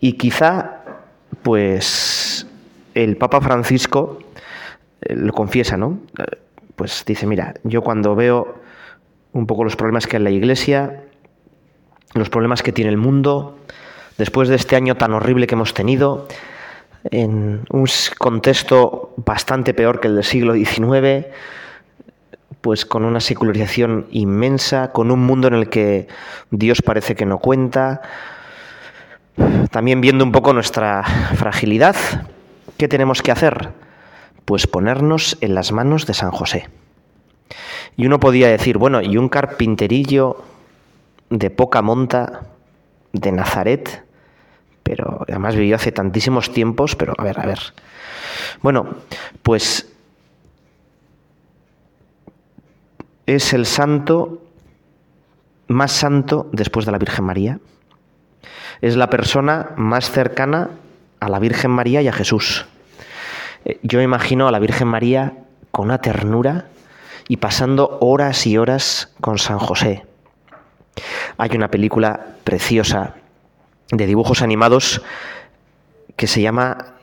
Y 0.00 0.12
quizá, 0.12 0.82
pues, 1.42 2.46
el 2.94 3.16
Papa 3.16 3.40
Francisco 3.40 4.18
eh, 5.02 5.14
lo 5.16 5.32
confiesa, 5.32 5.76
¿no? 5.76 5.98
Eh, 6.18 6.24
pues 6.76 7.04
dice, 7.06 7.26
mira, 7.26 7.54
yo 7.64 7.82
cuando 7.82 8.14
veo 8.14 8.54
un 9.32 9.46
poco 9.46 9.64
los 9.64 9.76
problemas 9.76 10.06
que 10.06 10.16
hay 10.16 10.20
en 10.20 10.24
la 10.24 10.30
Iglesia, 10.30 11.02
los 12.18 12.30
problemas 12.30 12.62
que 12.62 12.72
tiene 12.72 12.90
el 12.90 12.96
mundo, 12.96 13.58
después 14.18 14.48
de 14.48 14.56
este 14.56 14.76
año 14.76 14.96
tan 14.96 15.12
horrible 15.12 15.46
que 15.46 15.54
hemos 15.54 15.74
tenido, 15.74 16.28
en 17.10 17.64
un 17.70 17.86
contexto 18.18 19.14
bastante 19.16 19.74
peor 19.74 20.00
que 20.00 20.08
el 20.08 20.16
del 20.16 20.24
siglo 20.24 20.54
XIX, 20.54 21.26
pues 22.60 22.84
con 22.84 23.04
una 23.04 23.20
secularización 23.20 24.06
inmensa, 24.10 24.92
con 24.92 25.10
un 25.10 25.20
mundo 25.20 25.48
en 25.48 25.54
el 25.54 25.68
que 25.68 26.08
Dios 26.50 26.82
parece 26.82 27.14
que 27.14 27.26
no 27.26 27.38
cuenta, 27.38 28.02
también 29.70 30.00
viendo 30.00 30.24
un 30.24 30.32
poco 30.32 30.52
nuestra 30.52 31.04
fragilidad, 31.34 31.96
¿qué 32.76 32.88
tenemos 32.88 33.22
que 33.22 33.32
hacer? 33.32 33.70
Pues 34.44 34.66
ponernos 34.66 35.36
en 35.40 35.54
las 35.54 35.72
manos 35.72 36.06
de 36.06 36.14
San 36.14 36.30
José. 36.30 36.68
Y 37.96 38.06
uno 38.06 38.18
podía 38.20 38.48
decir, 38.48 38.78
bueno, 38.78 39.02
y 39.02 39.16
un 39.16 39.28
carpinterillo 39.28 40.42
de 41.30 41.50
poca 41.50 41.82
monta 41.82 42.42
de 43.12 43.32
Nazaret, 43.32 44.04
pero 44.82 45.24
además 45.28 45.56
vivió 45.56 45.76
hace 45.76 45.92
tantísimos 45.92 46.52
tiempos, 46.52 46.94
pero 46.96 47.14
a 47.18 47.24
ver, 47.24 47.40
a 47.40 47.46
ver. 47.46 47.58
Bueno, 48.62 48.86
pues 49.42 49.92
es 53.26 53.52
el 53.52 53.66
santo 53.66 54.42
más 55.68 55.92
santo 55.92 56.48
después 56.52 56.86
de 56.86 56.92
la 56.92 56.98
Virgen 56.98 57.24
María. 57.24 57.58
Es 58.80 58.96
la 58.96 59.10
persona 59.10 59.70
más 59.76 60.10
cercana 60.10 60.70
a 61.18 61.28
la 61.28 61.38
Virgen 61.38 61.72
María 61.72 62.02
y 62.02 62.08
a 62.08 62.12
Jesús. 62.12 62.66
Eh, 63.64 63.80
yo 63.82 64.00
imagino 64.00 64.46
a 64.46 64.52
la 64.52 64.60
Virgen 64.60 64.88
María 64.88 65.34
con 65.72 65.86
una 65.86 65.98
ternura 65.98 66.66
y 67.28 67.38
pasando 67.38 67.98
horas 68.00 68.46
y 68.46 68.56
horas 68.58 69.12
con 69.20 69.38
San 69.38 69.58
José. 69.58 70.05
Hay 71.38 71.50
una 71.54 71.70
película 71.70 72.36
preciosa 72.44 73.14
de 73.90 74.06
dibujos 74.06 74.42
animados 74.42 75.02
que 76.16 76.26
se 76.26 76.40
llama, 76.40 76.94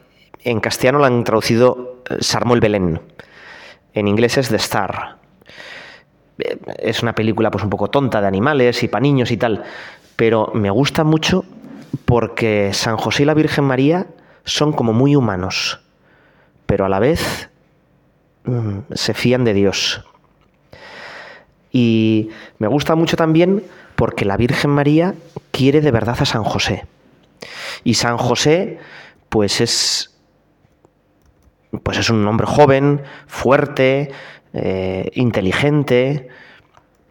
en 0.43 0.59
castellano 0.59 0.99
la 0.99 1.07
han 1.07 1.23
traducido 1.23 2.01
eh, 2.09 2.17
Sarmo 2.19 2.55
el 2.55 2.59
Belén, 2.59 3.01
en 3.93 4.07
inglés 4.07 4.37
es 4.37 4.49
The 4.49 4.55
Star. 4.57 5.17
Eh, 6.39 6.57
es 6.79 7.03
una 7.03 7.13
película 7.13 7.51
pues 7.51 7.63
un 7.63 7.69
poco 7.69 7.89
tonta 7.89 8.21
de 8.21 8.27
animales 8.27 8.81
y 8.83 8.87
para 8.87 9.03
niños 9.03 9.31
y 9.31 9.37
tal, 9.37 9.63
pero 10.15 10.51
me 10.53 10.69
gusta 10.69 11.03
mucho 11.03 11.45
porque 12.05 12.71
San 12.73 12.97
José 12.97 13.23
y 13.23 13.25
la 13.25 13.33
Virgen 13.33 13.65
María 13.65 14.07
son 14.43 14.73
como 14.73 14.93
muy 14.93 15.15
humanos, 15.15 15.79
pero 16.65 16.85
a 16.85 16.89
la 16.89 16.99
vez 16.99 17.49
mm, 18.45 18.79
se 18.93 19.13
fían 19.13 19.43
de 19.43 19.53
Dios. 19.53 20.03
Y 21.71 22.29
me 22.59 22.67
gusta 22.67 22.95
mucho 22.95 23.15
también 23.15 23.63
porque 23.95 24.25
la 24.25 24.37
Virgen 24.37 24.71
María 24.71 25.15
quiere 25.51 25.81
de 25.81 25.91
verdad 25.91 26.17
a 26.19 26.25
San 26.25 26.43
José. 26.43 26.85
Y 27.83 27.95
San 27.95 28.17
José, 28.17 28.79
pues 29.29 29.61
es. 29.61 30.09
Pues 31.81 31.97
es 31.97 32.09
un 32.11 32.27
hombre 32.27 32.45
joven, 32.45 33.01
fuerte, 33.25 34.11
eh, 34.53 35.09
inteligente, 35.15 36.29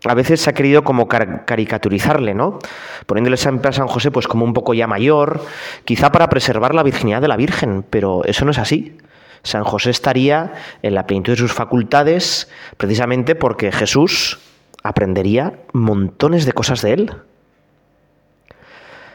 a 0.05 0.15
veces 0.15 0.41
se 0.41 0.51
ha 0.51 0.53
querido 0.53 0.83
como 0.83 1.07
caricaturizarle, 1.09 2.35
¿no? 2.35 2.59
Poniéndole 3.07 3.37
siempre 3.37 3.69
a 3.69 3.73
San 3.73 3.87
José 3.87 4.11
pues 4.11 4.27
como 4.27 4.45
un 4.45 4.53
poco 4.53 4.75
ya 4.75 4.87
mayor, 4.87 5.45
quizá 5.85 6.11
para 6.11 6.29
preservar 6.29 6.75
la 6.75 6.83
virginidad 6.83 7.21
de 7.21 7.29
la 7.29 7.37
Virgen, 7.37 7.85
pero 7.89 8.25
eso 8.25 8.45
no 8.45 8.51
es 8.51 8.59
así. 8.59 8.99
San 9.45 9.65
José 9.65 9.91
estaría 9.91 10.53
en 10.83 10.95
la 10.95 11.07
plenitud 11.07 11.33
de 11.33 11.39
sus 11.39 11.53
facultades 11.53 12.49
precisamente 12.77 13.35
porque 13.35 13.73
Jesús 13.73 14.39
aprendería 14.83 15.61
montones 15.73 16.47
de 16.47 16.53
cosas 16.53 16.83
de 16.83 16.93
él. 16.93 17.17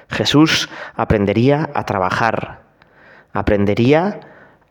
Jesús 0.09 0.69
aprendería 0.95 1.69
a 1.73 1.85
trabajar, 1.85 2.61
aprendería 3.33 4.21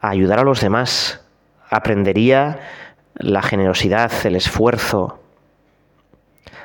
a 0.01 0.09
ayudar 0.09 0.39
a 0.39 0.45
los 0.45 0.61
demás, 0.61 1.21
aprendería 1.69 2.61
la 3.15 3.43
generosidad, 3.43 4.13
el 4.25 4.37
esfuerzo, 4.37 5.21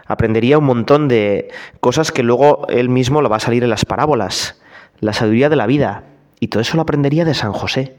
aprendería 0.05 0.57
un 0.57 0.65
montón 0.65 1.07
de 1.07 1.49
cosas 1.79 2.11
que 2.11 2.23
luego 2.23 2.67
él 2.69 2.89
mismo 2.89 3.21
lo 3.21 3.29
va 3.29 3.37
a 3.37 3.41
salir 3.41 3.63
en 3.63 3.69
las 3.69 3.85
parábolas, 3.85 4.61
la 4.99 5.13
sabiduría 5.13 5.49
de 5.49 5.55
la 5.55 5.67
vida, 5.67 6.03
y 6.39 6.47
todo 6.47 6.61
eso 6.61 6.75
lo 6.75 6.83
aprendería 6.83 7.25
de 7.25 7.33
San 7.33 7.53
José. 7.53 7.95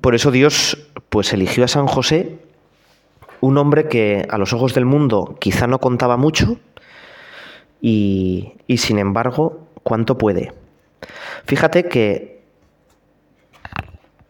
Por 0.00 0.14
eso 0.14 0.30
Dios 0.30 0.90
pues 1.08 1.32
eligió 1.32 1.64
a 1.64 1.68
San 1.68 1.86
José, 1.86 2.38
un 3.46 3.58
hombre 3.58 3.88
que 3.88 4.26
a 4.28 4.38
los 4.38 4.52
ojos 4.52 4.74
del 4.74 4.84
mundo 4.84 5.36
quizá 5.38 5.66
no 5.66 5.78
contaba 5.78 6.16
mucho 6.16 6.58
y, 7.80 8.54
y 8.66 8.78
sin 8.78 8.98
embargo, 8.98 9.68
¿cuánto 9.82 10.18
puede? 10.18 10.52
Fíjate 11.44 11.84
que 11.84 12.42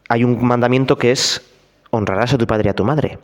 hay 0.09 0.23
un 0.23 0.45
mandamiento 0.45 0.97
que 0.97 1.11
es 1.11 1.41
honrarás 1.89 2.33
a 2.33 2.37
tu 2.37 2.45
padre 2.45 2.67
y 2.67 2.69
a 2.69 2.75
tu 2.75 2.85
madre. 2.85 3.19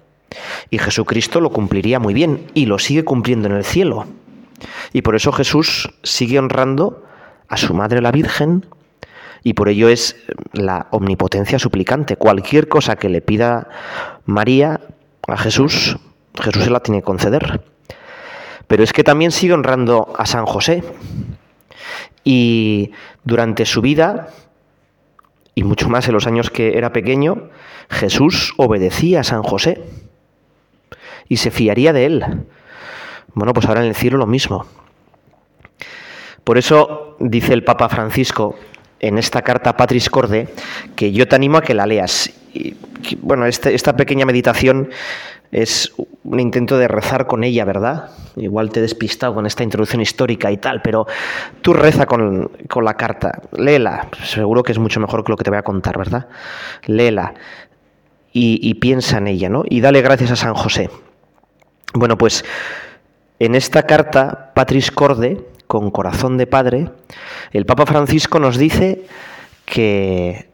Y 0.72 0.80
Jesucristo 0.80 1.40
lo 1.40 1.52
cumpliría 1.52 2.00
muy 2.00 2.14
bien 2.14 2.48
y 2.56 2.66
lo 2.66 2.80
sigue 2.80 3.04
cumpliendo 3.04 3.48
en 3.48 3.56
el 3.56 3.64
cielo. 3.64 4.06
Y 4.94 5.04
por 5.04 5.16
eso 5.16 5.32
Jesús 5.32 5.94
sigue 6.02 6.40
honrando 6.40 7.04
a 7.48 7.58
su 7.58 7.74
madre 7.74 8.02
la 8.02 8.12
Virgen 8.12 8.66
y 9.44 9.54
por 9.54 9.70
ello 9.70 9.90
es 9.90 10.16
la 10.54 10.88
omnipotencia 10.92 11.60
suplicante. 11.60 12.16
Cualquier 12.16 12.68
cosa 12.68 12.96
que 12.96 13.10
le 13.10 13.22
pida 13.22 13.68
María 14.26 14.80
a 15.28 15.38
Jesús, 15.38 15.98
Jesús 16.42 16.64
se 16.64 16.70
la 16.70 16.82
tiene 16.82 17.02
que 17.02 17.06
conceder. 17.06 17.62
Pero 18.68 18.84
es 18.84 18.94
que 18.94 19.04
también 19.04 19.32
sigue 19.32 19.54
honrando 19.54 20.14
a 20.18 20.26
San 20.26 20.46
José. 20.46 20.84
Y 22.24 22.92
durante 23.24 23.66
su 23.66 23.82
vida, 23.82 24.30
y 25.56 25.64
mucho 25.64 25.90
más 25.90 26.08
en 26.08 26.14
los 26.14 26.28
años 26.28 26.50
que 26.50 26.78
era 26.78 26.94
pequeño, 26.94 27.50
Jesús 27.90 28.54
obedecía 28.58 29.22
a 29.22 29.24
San 29.24 29.44
José 29.44 29.84
y 31.28 31.38
se 31.38 31.52
fiaría 31.52 31.94
de 31.94 32.06
él. 32.06 32.26
Bueno, 33.34 33.54
pues 33.54 33.66
ahora 33.66 33.82
en 33.82 33.88
el 33.88 33.96
cielo 33.96 34.18
lo 34.18 34.28
mismo. 34.28 34.66
Por 36.44 36.58
eso 36.58 37.16
dice 37.20 37.54
el 37.54 37.64
Papa 37.64 37.90
Francisco 37.90 38.56
en 39.04 39.18
esta 39.18 39.42
carta 39.42 39.76
Patris 39.76 40.10
Corde 40.10 40.48
que 40.96 41.12
yo 41.12 41.28
te 41.28 41.36
animo 41.36 41.58
a 41.58 41.62
que 41.62 41.74
la 41.74 41.86
leas. 41.86 42.32
Bueno, 43.20 43.46
este, 43.46 43.76
esta 43.76 43.98
pequeña 43.98 44.26
meditación 44.26 44.90
es 45.52 45.94
un 46.24 46.40
intento 46.40 46.78
de 46.78 46.88
rezar 46.88 47.28
con 47.28 47.44
ella, 47.44 47.66
¿verdad? 47.66 48.12
Igual 48.38 48.72
te 48.72 48.80
he 48.80 48.82
despistado 48.82 49.36
con 49.36 49.46
esta 49.46 49.62
introducción 49.62 50.02
histórica 50.02 50.52
y 50.52 50.58
tal, 50.58 50.82
pero 50.82 51.06
tú 51.62 51.74
reza 51.74 52.06
con, 52.06 52.50
la 52.82 52.94
carta, 52.94 53.42
léela, 53.52 54.08
seguro 54.24 54.64
que 54.64 54.72
es 54.72 54.80
mucho 54.80 55.02
mejor 55.02 55.24
que 55.26 55.32
lo 55.32 55.38
que 55.38 55.44
te 55.44 55.50
voy 55.50 55.60
a 55.60 55.64
contar, 55.64 55.98
¿verdad? 55.98 56.28
Léela 56.86 57.34
y, 58.32 58.58
y 58.62 58.76
piensa 58.76 59.18
en 59.18 59.28
ella, 59.28 59.50
¿no? 59.50 59.64
Y 59.70 59.82
dale 59.82 60.02
gracias 60.02 60.32
a 60.32 60.36
San 60.38 60.54
José. 60.54 60.90
Bueno, 61.94 62.18
pues 62.18 62.46
en 63.38 63.54
esta 63.54 63.84
carta, 63.84 64.54
Patris 64.56 64.92
Corde, 64.92 65.53
con 65.74 65.90
corazón 65.90 66.38
de 66.38 66.46
padre, 66.46 66.92
el 67.52 67.66
Papa 67.66 67.88
Francisco 67.88 68.38
nos 68.38 68.58
dice 68.60 69.08
que 69.66 70.48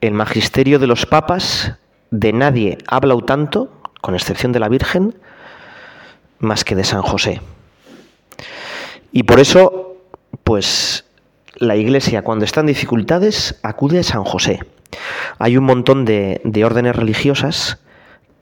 el 0.00 0.14
magisterio 0.14 0.78
de 0.78 0.86
los 0.86 1.04
papas 1.04 1.74
de 2.12 2.32
nadie 2.32 2.78
ha 2.86 2.94
hablado 2.94 3.22
tanto, 3.22 3.72
con 4.00 4.14
excepción 4.14 4.52
de 4.52 4.60
la 4.60 4.68
Virgen, 4.68 5.16
más 6.38 6.62
que 6.62 6.76
de 6.76 6.84
San 6.84 7.02
José. 7.02 7.40
Y 9.10 9.24
por 9.24 9.40
eso, 9.40 9.96
pues 10.44 11.04
la 11.56 11.74
Iglesia 11.74 12.22
cuando 12.22 12.44
está 12.44 12.60
en 12.60 12.66
dificultades 12.66 13.58
acude 13.64 13.98
a 13.98 14.04
San 14.04 14.22
José. 14.22 14.60
Hay 15.40 15.56
un 15.56 15.64
montón 15.64 16.04
de, 16.04 16.40
de 16.44 16.64
órdenes 16.64 16.94
religiosas 16.94 17.80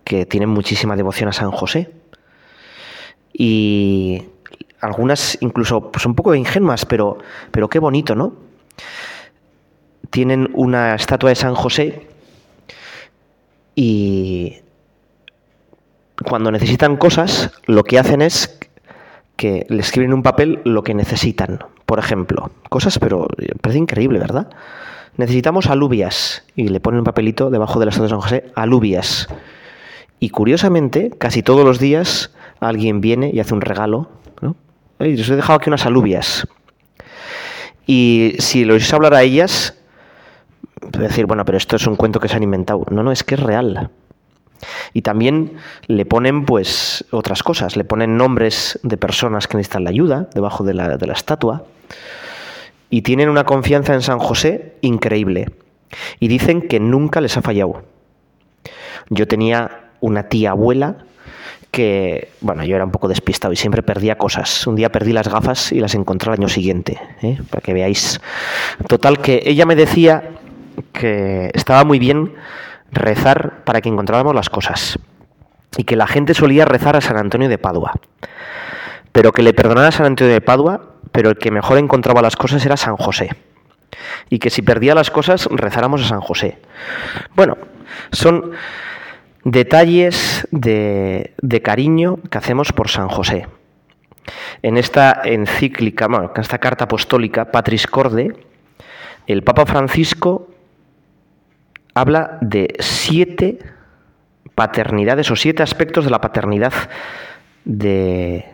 que 0.05 0.27
tienen 0.27 0.51
muchísima 0.51 0.97
devoción 0.97 1.31
a 1.31 1.33
San 1.33 1.51
José. 1.51 1.91
Y 3.33 4.25
algunas 4.81 5.39
incluso 5.41 5.91
pues 5.91 6.07
un 6.07 6.15
poco 6.15 6.35
ingenuas, 6.35 6.87
pero, 6.87 7.19
pero 7.51 7.69
qué 7.69 7.79
bonito, 7.79 8.15
¿no? 8.15 8.35
Tienen 10.11 10.51
una 10.55 10.95
estatua 10.95 11.31
de 11.31 11.37
San 11.37 11.55
José 11.55 12.09
y 13.75 14.57
cuando 16.25 16.51
necesitan 16.51 16.97
cosas, 16.97 17.51
lo 17.67 17.85
que 17.85 17.99
hacen 17.99 18.23
es 18.23 18.59
que 19.37 19.65
le 19.69 19.81
escriben 19.81 20.11
en 20.11 20.15
un 20.15 20.23
papel 20.23 20.61
lo 20.65 20.83
que 20.83 20.95
necesitan. 20.95 21.61
Por 21.87 21.99
ejemplo, 21.99 22.51
cosas, 22.69 22.99
pero 22.99 23.27
parece 23.63 23.79
increíble, 23.79 24.19
¿verdad? 24.19 24.51
Necesitamos 25.17 25.67
alubias 25.67 26.45
y 26.55 26.69
le 26.69 26.81
ponen 26.81 26.99
un 27.01 27.05
papelito 27.05 27.51
debajo 27.51 27.79
de 27.79 27.87
la 27.87 27.91
estatua 27.91 28.07
de 28.07 28.11
San 28.11 28.21
José, 28.21 28.45
alubias. 28.55 29.29
Y 30.19 30.29
curiosamente, 30.29 31.11
casi 31.17 31.43
todos 31.43 31.65
los 31.65 31.79
días 31.79 32.31
alguien 32.61 33.01
viene 33.01 33.31
y 33.33 33.41
hace 33.41 33.55
un 33.55 33.63
regalo. 33.63 34.11
¿No? 35.01 35.07
os 35.07 35.31
he 35.31 35.37
dejado 35.37 35.59
aquí 35.59 35.71
unas 35.71 35.87
alubias. 35.87 36.47
Y 37.87 38.37
si 38.39 38.65
lo 38.65 38.75
oís 38.75 38.93
hablar 38.93 39.15
a 39.15 39.23
ellas, 39.23 39.75
decir, 40.81 41.27
bueno, 41.27 41.45
pero 41.45 41.59
esto 41.59 41.77
es 41.77 41.87
un 41.87 41.97
cuento 41.97 42.21
que 42.21 42.29
se 42.29 42.37
han 42.37 42.43
inventado. 42.43 42.85
No, 42.91 43.03
no, 43.03 43.11
es 43.11 43.25
que 43.25 43.35
es 43.35 43.41
real. 43.41 43.91
Y 44.93 45.03
también 45.03 45.57
le 45.87 46.05
ponen 46.05 46.45
pues 46.45 47.05
otras 47.11 47.43
cosas, 47.43 47.77
le 47.77 47.85
ponen 47.85 48.17
nombres 48.17 48.79
de 48.83 48.97
personas 48.97 49.49
que 49.49 49.57
necesitan 49.57 49.85
la 49.85 49.91
ayuda 49.91 50.29
debajo 50.35 50.65
de 50.65 50.75
la, 50.75 50.97
de 50.99 51.07
la 51.07 51.15
estatua 51.15 51.65
y 52.91 53.03
tienen 53.03 53.29
una 53.29 53.45
confianza 53.45 53.95
en 53.95 54.03
San 54.03 54.19
José 54.19 54.75
increíble. 54.83 55.51
Y 56.19 56.29
dicen 56.29 56.63
que 56.63 56.79
nunca 56.79 57.21
les 57.21 57.37
ha 57.37 57.43
fallado. 57.43 57.83
Yo 59.09 59.27
tenía 59.27 59.91
una 60.01 60.25
tía 60.29 60.51
abuela 60.51 60.99
que, 61.71 62.31
bueno, 62.41 62.65
yo 62.65 62.75
era 62.77 62.85
un 62.85 62.91
poco 62.91 63.09
despistado 63.09 63.53
y 63.53 63.57
siempre 63.57 63.83
perdía 63.83 64.17
cosas. 64.17 64.67
Un 64.67 64.77
día 64.77 64.91
perdí 64.91 65.13
las 65.13 65.29
gafas 65.29 65.73
y 65.73 65.81
las 65.81 65.95
encontré 65.95 66.31
al 66.31 66.39
año 66.39 66.49
siguiente, 66.49 66.99
¿eh? 67.23 67.39
para 67.49 67.61
que 67.61 67.73
veáis. 67.73 68.21
Total, 68.89 69.21
que 69.21 69.43
ella 69.45 69.67
me 69.67 69.77
decía 69.77 70.31
que 70.93 71.51
estaba 71.55 71.85
muy 71.85 71.99
bien 71.99 72.35
rezar 72.93 73.63
para 73.65 73.81
que 73.81 73.89
encontráramos 73.89 74.35
las 74.35 74.51
cosas 74.51 74.99
y 75.77 75.85
que 75.85 75.97
la 75.97 76.07
gente 76.07 76.35
solía 76.35 76.65
rezar 76.65 76.97
a 76.97 77.01
San 77.01 77.17
Antonio 77.17 77.49
de 77.49 77.59
Padua, 77.59 77.93
pero 79.13 79.33
que 79.33 79.43
le 79.43 79.55
perdonara 79.55 79.89
a 79.89 79.93
San 79.93 80.07
Antonio 80.07 80.33
de 80.33 80.41
Padua, 80.41 80.81
pero 81.13 81.31
el 81.31 81.39
que 81.39 81.51
mejor 81.51 81.79
encontraba 81.79 82.23
las 82.23 82.37
cosas 82.37 82.65
era 82.67 82.77
San 82.77 82.97
José. 82.97 83.31
Y 84.29 84.39
que 84.39 84.51
si 84.51 84.63
perdía 84.63 84.95
las 84.95 85.11
cosas, 85.11 85.49
rezáramos 85.51 86.03
a 86.03 86.09
San 86.09 86.21
José. 86.21 86.59
Bueno, 87.35 87.57
son 88.13 88.53
detalles 89.45 90.47
de, 90.51 91.33
cariño 91.63 92.19
que 92.31 92.39
hacemos 92.39 92.73
por 92.73 92.89
San 92.89 93.09
José. 93.09 93.47
En 94.63 94.77
esta 94.77 95.23
encíclica, 95.25 96.07
bueno, 96.07 96.33
en 96.35 96.41
esta 96.41 96.59
carta 96.59 96.85
apostólica, 96.85 97.51
Patris 97.51 97.87
Corde, 97.87 98.37
el 99.27 99.43
Papa 99.43 99.67
Francisco 99.67 100.49
habla 101.95 102.39
de 102.41 102.75
siete 102.79 103.59
paternidades 104.55 105.31
o 105.31 105.37
siete 105.37 105.63
aspectos 105.63 106.05
de 106.05 106.11
la 106.11 106.21
paternidad 106.21 106.73
de, 107.65 108.45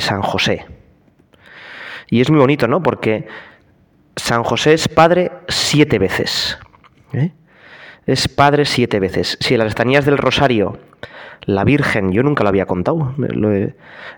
San 0.00 0.22
José. 0.22 0.64
Y 2.08 2.20
es 2.20 2.30
muy 2.30 2.38
bonito, 2.38 2.68
¿no? 2.68 2.82
Porque 2.82 3.26
San 4.14 4.44
José 4.44 4.74
es 4.74 4.88
padre 4.88 5.32
siete 5.48 5.98
veces. 5.98 6.58
¿eh? 7.12 7.32
Es 8.06 8.28
padre 8.28 8.64
siete 8.64 9.00
veces. 9.00 9.36
Si 9.40 9.54
en 9.54 9.58
las 9.58 9.68
estanías 9.68 10.04
del 10.04 10.18
Rosario, 10.18 10.78
la 11.42 11.64
Virgen, 11.64 12.12
yo 12.12 12.22
nunca 12.22 12.42
lo 12.44 12.48
había 12.48 12.66
contado, 12.66 13.14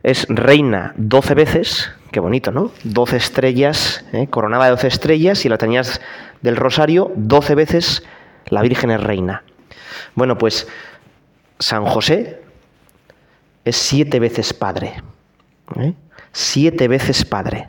es 0.02 0.26
reina 0.28 0.94
doce 0.96 1.34
veces, 1.34 1.90
qué 2.12 2.20
bonito, 2.20 2.52
¿no? 2.52 2.70
Doce 2.84 3.16
estrellas, 3.16 4.04
¿eh? 4.12 4.28
coronada 4.28 4.66
de 4.66 4.70
doce 4.72 4.88
estrellas, 4.88 5.44
y 5.44 5.48
las 5.48 5.56
estanías 5.56 6.00
del 6.42 6.56
Rosario, 6.56 7.12
doce 7.16 7.54
veces 7.54 8.04
la 8.46 8.62
Virgen 8.62 8.90
es 8.90 9.02
reina. 9.02 9.42
Bueno, 10.14 10.38
pues 10.38 10.68
San 11.58 11.84
José 11.84 12.42
es 13.64 13.76
siete 13.76 14.20
veces 14.20 14.52
padre. 14.52 15.02
¿eh? 15.76 15.94
Siete 16.32 16.88
veces 16.88 17.24
padre. 17.24 17.68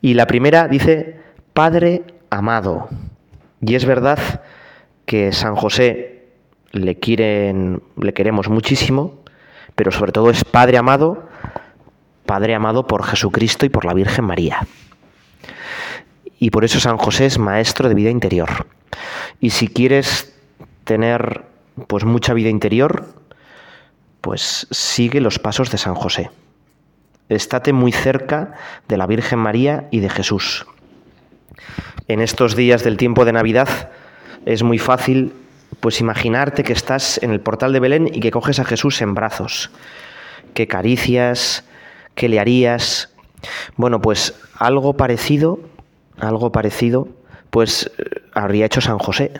Y 0.00 0.14
la 0.14 0.26
primera 0.26 0.68
dice, 0.68 1.20
Padre 1.56 2.02
amado. 2.28 2.90
Y 3.62 3.76
es 3.76 3.86
verdad 3.86 4.18
que 5.06 5.32
San 5.32 5.54
José 5.54 6.26
le 6.72 6.98
quieren, 6.98 7.82
le 7.96 8.12
queremos 8.12 8.48
muchísimo, 8.48 9.22
pero 9.74 9.92
sobre 9.92 10.12
todo 10.12 10.30
es 10.30 10.44
Padre 10.44 10.78
amado, 10.78 11.28
Padre 12.26 12.54
amado 12.54 12.86
por 12.86 13.04
Jesucristo 13.04 13.64
y 13.64 13.68
por 13.68 13.84
la 13.84 13.94
Virgen 13.94 14.24
María. 14.24 14.66
Y 16.38 16.50
por 16.50 16.64
eso 16.64 16.80
San 16.80 16.98
José 16.98 17.26
es 17.26 17.38
maestro 17.38 17.88
de 17.88 17.94
vida 17.94 18.10
interior. 18.10 18.66
Y 19.40 19.50
si 19.50 19.68
quieres 19.68 20.34
tener 20.84 21.44
pues 21.86 22.04
mucha 22.04 22.34
vida 22.34 22.48
interior, 22.48 23.06
pues 24.20 24.66
sigue 24.70 25.20
los 25.20 25.38
pasos 25.38 25.70
de 25.70 25.78
San 25.78 25.94
José. 25.94 26.30
Estate 27.28 27.72
muy 27.72 27.92
cerca 27.92 28.54
de 28.88 28.96
la 28.96 29.06
Virgen 29.06 29.38
María 29.38 29.88
y 29.90 30.00
de 30.00 30.10
Jesús. 30.10 30.66
En 32.08 32.20
estos 32.20 32.54
días 32.54 32.84
del 32.84 32.96
tiempo 32.96 33.24
de 33.24 33.32
Navidad 33.32 33.90
es 34.46 34.62
muy 34.62 34.78
fácil 34.78 35.34
pues 35.80 36.00
imaginarte 36.00 36.64
que 36.64 36.72
estás 36.72 37.22
en 37.22 37.30
el 37.30 37.40
portal 37.40 37.74
de 37.74 37.80
Belén 37.80 38.08
y 38.10 38.20
que 38.20 38.30
coges 38.30 38.58
a 38.58 38.64
Jesús 38.64 39.02
en 39.02 39.14
brazos. 39.14 39.70
¿Qué 40.54 40.66
caricias? 40.66 41.64
¿Qué 42.14 42.30
le 42.30 42.40
harías? 42.40 43.10
Bueno, 43.76 44.00
pues 44.00 44.40
algo 44.58 44.96
parecido, 44.96 45.60
algo 46.18 46.50
parecido 46.50 47.08
pues 47.50 47.90
eh, 47.96 48.22
habría 48.34 48.66
hecho 48.66 48.80
San 48.80 48.98
José. 48.98 49.32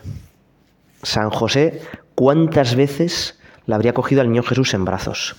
San 1.02 1.30
José, 1.30 1.82
¿cuántas 2.14 2.74
veces 2.74 3.38
le 3.66 3.74
habría 3.74 3.92
cogido 3.92 4.22
al 4.22 4.30
niño 4.30 4.42
Jesús 4.42 4.74
en 4.74 4.84
brazos? 4.84 5.36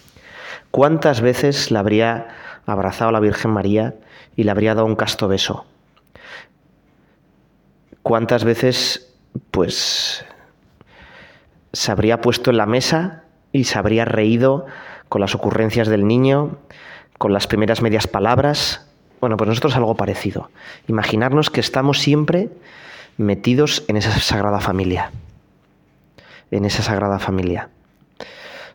¿Cuántas 0.72 1.22
veces 1.22 1.72
le 1.72 1.80
habría 1.80 2.28
abrazado 2.66 3.10
a 3.10 3.14
la 3.14 3.20
Virgen 3.20 3.52
María 3.52 3.96
y 4.36 4.44
le 4.44 4.52
habría 4.52 4.76
dado 4.76 4.86
un 4.86 4.96
casto 4.96 5.28
beso? 5.28 5.66
¿Cuántas 8.04 8.44
veces, 8.44 9.07
pues, 9.52 10.26
se 11.74 11.92
habría 11.92 12.22
puesto 12.22 12.52
en 12.52 12.58
la 12.58 12.66
mesa 12.66 13.24
y 13.52 13.66
se 13.66 13.78
habría 13.78 14.06
reído 14.06 14.66
con 15.10 15.22
las 15.22 15.36
ocurrencias 15.36 15.88
del 15.88 16.08
niño, 16.08 16.58
con 17.18 17.34
las 17.34 17.48
primeras 17.48 17.82
medias 17.82 18.08
palabras, 18.08 18.88
bueno, 19.20 19.38
pues 19.38 19.48
nosotros 19.48 19.76
algo 19.76 19.96
parecido. 19.96 20.50
Imaginarnos 20.88 21.50
que 21.50 21.60
estamos 21.60 22.00
siempre 22.00 22.50
metidos 23.18 23.84
en 23.88 23.98
esa 23.98 24.12
sagrada 24.20 24.60
familia. 24.60 25.12
En 26.52 26.66
esa 26.66 26.84
sagrada 26.84 27.20
familia. 27.20 27.70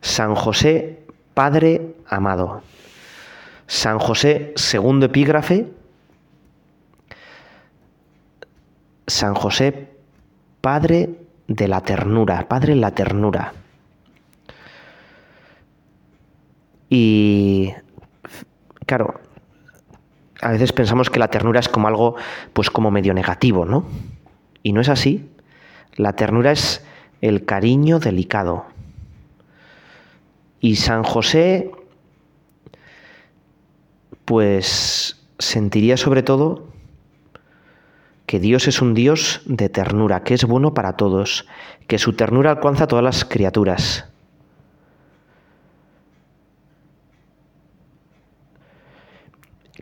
San 0.00 0.34
José, 0.34 1.04
Padre 1.34 1.94
amado. 2.08 2.62
San 3.66 3.98
José, 3.98 4.52
segundo 4.56 5.06
epígrafe. 5.06 5.68
San 9.06 9.34
José, 9.34 9.91
Padre 10.62 11.10
de 11.48 11.68
la 11.68 11.82
ternura, 11.82 12.48
Padre 12.48 12.76
la 12.76 12.92
ternura. 12.92 13.52
Y 16.88 17.72
claro, 18.86 19.20
a 20.40 20.52
veces 20.52 20.72
pensamos 20.72 21.10
que 21.10 21.18
la 21.18 21.28
ternura 21.28 21.60
es 21.60 21.68
como 21.68 21.88
algo, 21.88 22.16
pues 22.52 22.70
como 22.70 22.90
medio 22.90 23.12
negativo, 23.12 23.66
¿no? 23.66 23.84
Y 24.62 24.72
no 24.72 24.80
es 24.80 24.88
así. 24.88 25.28
La 25.96 26.14
ternura 26.14 26.52
es 26.52 26.84
el 27.20 27.44
cariño 27.44 27.98
delicado. 27.98 28.64
Y 30.60 30.76
San 30.76 31.02
José, 31.02 31.72
pues 34.24 35.26
sentiría 35.38 35.96
sobre 35.96 36.22
todo 36.22 36.71
que 38.32 38.40
Dios 38.40 38.66
es 38.66 38.80
un 38.80 38.94
Dios 38.94 39.42
de 39.44 39.68
ternura, 39.68 40.22
que 40.22 40.32
es 40.32 40.46
bueno 40.46 40.72
para 40.72 40.96
todos, 40.96 41.46
que 41.86 41.98
su 41.98 42.14
ternura 42.14 42.50
alcanza 42.50 42.84
a 42.84 42.86
todas 42.86 43.04
las 43.04 43.26
criaturas. 43.26 44.06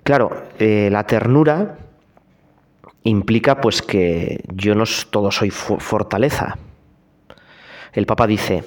Claro, 0.03 0.43
eh, 0.59 0.89
la 0.91 1.07
ternura 1.07 1.79
implica 3.05 3.61
pues 3.61 3.83
que 3.83 4.43
yo 4.53 4.75
no 4.75 4.83
todo 5.11 5.31
soy 5.31 5.51
fortaleza. 5.51 6.59
El 7.93 8.07
Papa 8.07 8.27
dice, 8.27 8.65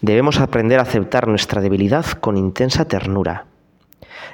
debemos 0.00 0.40
aprender 0.40 0.78
a 0.78 0.84
aceptar 0.84 1.28
nuestra 1.28 1.60
debilidad 1.60 2.06
con 2.12 2.38
intensa 2.38 2.86
ternura. 2.86 3.44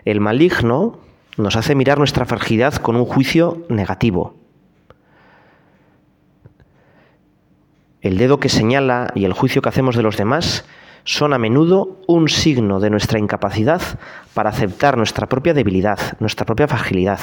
El 0.04 0.20
maligno 0.20 1.00
nos 1.36 1.56
hace 1.56 1.74
mirar 1.74 1.98
nuestra 1.98 2.26
fragilidad 2.26 2.74
con 2.76 2.94
un 2.94 3.06
juicio 3.06 3.64
negativo. 3.68 4.43
El 8.04 8.18
dedo 8.18 8.38
que 8.38 8.50
señala 8.50 9.10
y 9.14 9.24
el 9.24 9.32
juicio 9.32 9.62
que 9.62 9.70
hacemos 9.70 9.96
de 9.96 10.02
los 10.02 10.18
demás 10.18 10.66
son 11.04 11.32
a 11.32 11.38
menudo 11.38 12.02
un 12.06 12.28
signo 12.28 12.78
de 12.78 12.90
nuestra 12.90 13.18
incapacidad 13.18 13.80
para 14.34 14.50
aceptar 14.50 14.98
nuestra 14.98 15.26
propia 15.26 15.54
debilidad, 15.54 15.98
nuestra 16.20 16.44
propia 16.44 16.68
fragilidad. 16.68 17.18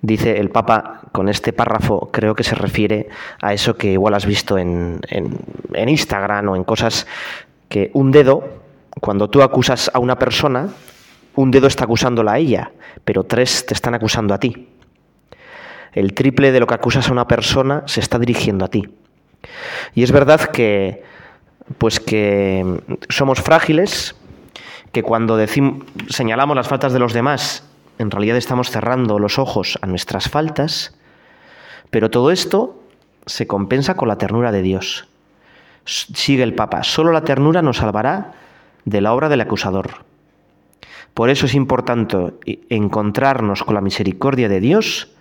Dice 0.00 0.38
el 0.38 0.50
Papa 0.50 1.00
con 1.10 1.28
este 1.28 1.52
párrafo, 1.52 2.08
creo 2.12 2.36
que 2.36 2.44
se 2.44 2.54
refiere 2.54 3.08
a 3.42 3.52
eso 3.52 3.76
que 3.76 3.90
igual 3.90 4.14
has 4.14 4.26
visto 4.26 4.58
en, 4.58 5.00
en 5.08 5.88
Instagram 5.88 6.50
o 6.50 6.54
en 6.54 6.62
cosas 6.62 7.08
que 7.68 7.90
un 7.94 8.12
dedo, 8.12 8.44
cuando 9.00 9.28
tú 9.28 9.42
acusas 9.42 9.90
a 9.92 9.98
una 9.98 10.20
persona, 10.20 10.68
un 11.34 11.50
dedo 11.50 11.66
está 11.66 11.82
acusándola 11.82 12.34
a 12.34 12.38
ella, 12.38 12.70
pero 13.04 13.24
tres 13.24 13.66
te 13.66 13.74
están 13.74 13.94
acusando 13.94 14.34
a 14.34 14.38
ti. 14.38 14.68
El 15.92 16.14
triple 16.14 16.52
de 16.52 16.60
lo 16.60 16.68
que 16.68 16.74
acusas 16.74 17.08
a 17.08 17.12
una 17.12 17.26
persona 17.26 17.82
se 17.86 17.98
está 17.98 18.20
dirigiendo 18.20 18.64
a 18.64 18.68
ti. 18.68 18.88
Y 19.94 20.02
es 20.02 20.12
verdad 20.12 20.40
que 20.50 21.02
pues 21.76 22.00
que 22.00 22.80
somos 23.08 23.40
frágiles, 23.40 24.14
que 24.92 25.02
cuando 25.02 25.36
decimos, 25.36 25.84
señalamos 26.08 26.56
las 26.56 26.68
faltas 26.68 26.92
de 26.92 26.98
los 26.98 27.12
demás 27.12 27.68
en 27.98 28.10
realidad 28.10 28.36
estamos 28.36 28.70
cerrando 28.70 29.18
los 29.18 29.38
ojos 29.38 29.78
a 29.82 29.86
nuestras 29.86 30.28
faltas, 30.28 30.96
pero 31.90 32.10
todo 32.10 32.30
esto 32.30 32.80
se 33.26 33.46
compensa 33.46 33.94
con 33.94 34.08
la 34.08 34.18
ternura 34.18 34.52
de 34.52 34.62
Dios. 34.62 35.08
Sigue 35.84 36.44
el 36.44 36.54
Papa, 36.54 36.84
solo 36.84 37.12
la 37.12 37.24
ternura 37.24 37.60
nos 37.60 37.78
salvará 37.78 38.32
de 38.84 39.00
la 39.00 39.12
obra 39.12 39.28
del 39.28 39.40
acusador. 39.40 40.04
Por 41.12 41.30
eso 41.30 41.46
es 41.46 41.54
importante 41.54 42.16
encontrarnos 42.68 43.64
con 43.64 43.74
la 43.74 43.80
misericordia 43.80 44.48
de 44.48 44.60
Dios 44.60 45.12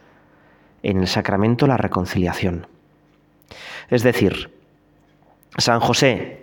en 0.83 0.99
el 0.99 1.07
sacramento 1.07 1.65
de 1.65 1.69
la 1.69 1.77
reconciliación. 1.77 2.67
Es 3.89 4.03
decir, 4.03 4.51
San 5.57 5.79
José 5.79 6.41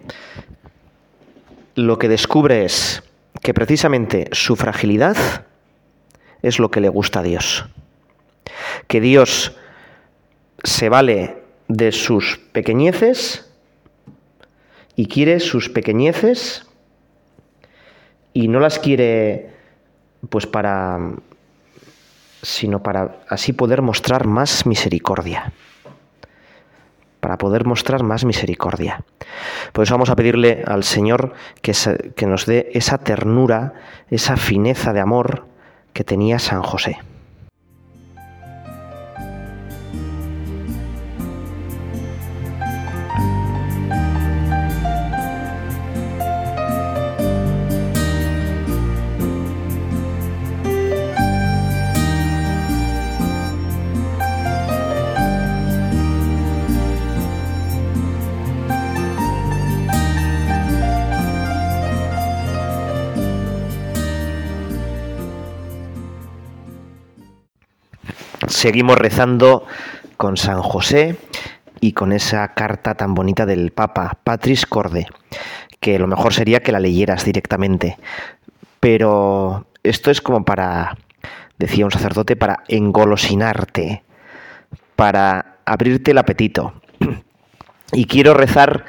lo 1.75 1.99
que 1.99 2.09
descubre 2.09 2.65
es 2.65 3.03
que 3.43 3.53
precisamente 3.53 4.29
su 4.33 4.57
fragilidad 4.57 5.17
es 6.43 6.59
lo 6.59 6.71
que 6.71 6.81
le 6.81 6.89
gusta 6.89 7.21
a 7.21 7.23
Dios. 7.23 7.67
Que 8.87 9.01
Dios 9.01 9.57
se 10.63 10.89
vale 10.89 11.43
de 11.69 11.93
sus 11.93 12.39
pequeñeces 12.53 13.51
y 14.97 15.07
quiere 15.07 15.41
sus 15.41 15.69
pequeñeces 15.69 16.67
y 18.33 18.49
no 18.49 18.61
las 18.61 18.79
quiere 18.79 19.51
pues 20.29 20.47
para 20.47 21.13
sino 22.43 22.83
para 22.83 23.23
así 23.29 23.53
poder 23.53 23.81
mostrar 23.83 24.27
más 24.27 24.67
misericordia 24.67 25.53
para 27.25 27.39
poder 27.39 27.65
mostrar 27.65 28.03
más 28.03 28.27
misericordia. 28.27 29.03
Por 29.73 29.85
eso 29.85 29.95
vamos 29.95 30.11
a 30.11 30.15
pedirle 30.15 30.63
al 30.67 30.85
Señor 30.85 31.33
que, 31.63 31.73
que 32.15 32.27
nos 32.27 32.45
dé 32.45 32.69
esa 32.75 32.99
ternura, 32.99 33.73
esa 34.11 34.37
fineza 34.37 34.93
de 34.93 35.01
amor 35.01 35.47
que 35.95 36.05
tenía 36.05 36.39
San 36.39 36.63
José. 36.63 36.99
Seguimos 68.65 68.97
rezando 68.97 69.67
con 70.17 70.39
San 70.39 70.63
José 70.63 71.19
y 71.83 71.93
con 71.93 72.13
esa 72.13 72.55
carta 72.55 72.95
tan 72.95 73.13
bonita 73.13 73.45
del 73.45 73.73
Papa, 73.73 74.17
Patris 74.25 74.65
Corde, 74.65 75.07
que 75.81 75.99
lo 75.99 76.07
mejor 76.07 76.33
sería 76.33 76.63
que 76.63 76.73
la 76.73 76.81
leyeras 76.81 77.27
directamente. 77.27 77.99
Pero 78.81 79.67
esto 79.83 80.11
es 80.11 80.23
como 80.23 80.47
para, 80.47 80.97
decía 81.59 81.85
un 81.85 81.91
sacerdote, 81.91 82.37
para 82.37 82.65
engolosinarte, 82.69 84.03
para 84.97 85.59
abrirte 85.67 86.13
el 86.13 86.19
apetito. 86.19 86.73
Y 87.93 88.07
quiero 88.07 88.33
rezar 88.33 88.87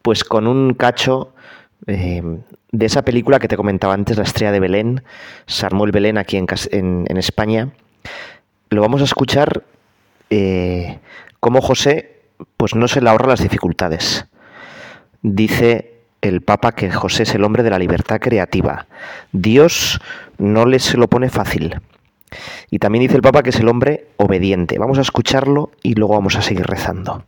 pues 0.00 0.24
con 0.24 0.46
un 0.46 0.72
cacho 0.72 1.34
eh, 1.86 2.22
de 2.72 2.86
esa 2.86 3.02
película 3.02 3.38
que 3.38 3.48
te 3.48 3.58
comentaba 3.58 3.92
antes, 3.92 4.16
La 4.16 4.24
estrella 4.24 4.50
de 4.50 4.60
Belén, 4.60 5.04
Sarmuel 5.46 5.92
Belén 5.92 6.16
aquí 6.16 6.38
en 6.38 7.16
España, 7.18 7.68
lo 8.70 8.80
vamos 8.80 9.00
a 9.00 9.04
escuchar 9.04 9.64
eh, 10.30 10.98
cómo 11.40 11.60
José 11.60 12.20
pues 12.56 12.74
no 12.74 12.88
se 12.88 13.00
le 13.00 13.10
ahorra 13.10 13.28
las 13.28 13.42
dificultades. 13.42 14.26
Dice 15.22 16.00
el 16.22 16.40
Papa 16.40 16.72
que 16.72 16.90
José 16.90 17.24
es 17.24 17.34
el 17.34 17.44
hombre 17.44 17.62
de 17.62 17.70
la 17.70 17.78
libertad 17.78 18.20
creativa. 18.20 18.86
Dios 19.32 20.00
no 20.38 20.66
le 20.66 20.78
se 20.78 20.96
lo 20.96 21.08
pone 21.08 21.28
fácil. 21.28 21.80
Y 22.70 22.78
también 22.78 23.02
dice 23.02 23.16
el 23.16 23.22
Papa 23.22 23.42
que 23.42 23.50
es 23.50 23.58
el 23.58 23.68
hombre 23.68 24.06
obediente. 24.16 24.78
Vamos 24.78 24.98
a 24.98 25.02
escucharlo 25.02 25.72
y 25.82 25.94
luego 25.94 26.14
vamos 26.14 26.36
a 26.36 26.42
seguir 26.42 26.66
rezando. 26.66 27.24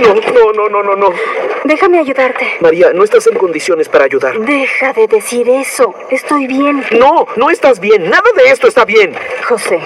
No, 0.00 0.14
no, 0.14 0.52
no, 0.52 0.68
no, 0.68 0.82
no, 0.82 0.96
no. 0.96 1.08
Déjame 1.64 1.98
ayudarte. 1.98 2.46
María, 2.60 2.92
no 2.92 3.04
estás 3.04 3.26
en 3.26 3.36
condiciones 3.36 3.88
para 3.88 4.04
ayudar. 4.04 4.38
Deja 4.38 4.92
de 4.92 5.06
decir 5.06 5.48
eso. 5.48 5.94
Estoy 6.10 6.46
bien. 6.46 6.84
No, 6.98 7.26
no 7.36 7.50
estás 7.50 7.80
bien. 7.80 8.08
Nada 8.08 8.30
de 8.36 8.50
esto 8.50 8.66
está 8.66 8.84
bien. 8.84 9.14
José, 9.48 9.80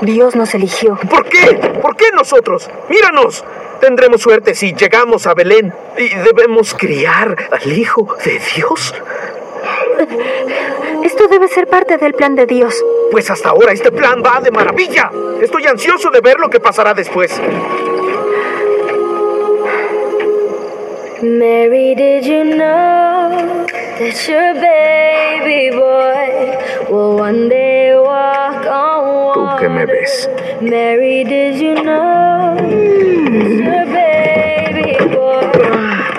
Dios 0.00 0.36
nos 0.36 0.54
eligió. 0.54 0.98
¿Por 1.08 1.24
qué? 1.26 1.58
¿Por 1.80 1.96
qué 1.96 2.06
nosotros? 2.14 2.70
Míranos. 2.88 3.44
Tendremos 3.80 4.22
suerte 4.22 4.54
si 4.54 4.72
llegamos 4.72 5.26
a 5.26 5.34
Belén 5.34 5.72
y 5.98 6.08
debemos 6.08 6.74
criar 6.74 7.36
al 7.50 7.72
Hijo 7.72 8.16
de 8.24 8.40
Dios. 8.54 8.94
Esto 11.02 11.26
debe 11.28 11.48
ser 11.48 11.66
parte 11.66 11.98
del 11.98 12.14
plan 12.14 12.34
de 12.34 12.46
Dios. 12.46 12.82
Pues 13.10 13.30
hasta 13.30 13.50
ahora 13.50 13.72
este 13.72 13.92
plan 13.92 14.22
va 14.24 14.40
de 14.40 14.50
maravilla. 14.50 15.10
Estoy 15.40 15.66
ansioso 15.66 16.10
de 16.10 16.20
ver 16.20 16.38
lo 16.38 16.48
que 16.48 16.60
pasará 16.60 16.94
después. 16.94 17.40
Mary, 21.24 21.94
did 21.94 22.26
you 22.26 22.44
know 22.44 23.64
that 23.66 24.28
your 24.28 24.52
baby 24.60 25.70
boy 25.74 26.92
will 26.92 27.16
one 27.16 27.48
day 27.48 27.96
walk 27.96 28.66
on 28.66 29.06
water? 29.08 29.40
¿Tú 29.40 29.58
qué 29.58 29.68
me 29.70 29.86
ves? 29.86 30.28
Mary, 30.60 31.24
did 31.24 31.58
you 31.58 31.76
know 31.82 32.56
that 32.60 33.48
your 33.64 33.86
baby 33.96 34.98
boy 35.14 35.48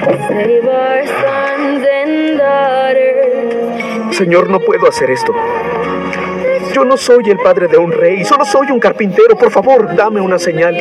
will 0.08 0.22
save 0.28 0.66
our 0.66 1.06
sons 1.22 1.86
and 1.86 2.40
daughters? 2.40 4.18
Señor, 4.18 4.50
no 4.50 4.60
puedo 4.60 4.88
hacer 4.88 5.12
esto. 5.12 5.34
Yo 6.74 6.84
no 6.84 6.98
soy 6.98 7.30
el 7.30 7.38
padre 7.38 7.68
de 7.68 7.78
un 7.78 7.92
rey, 7.92 8.26
solo 8.26 8.44
soy 8.44 8.72
un 8.72 8.80
carpintero. 8.80 9.36
Por 9.38 9.52
favor, 9.52 9.96
dame 9.96 10.20
una 10.20 10.40
señal. 10.40 10.76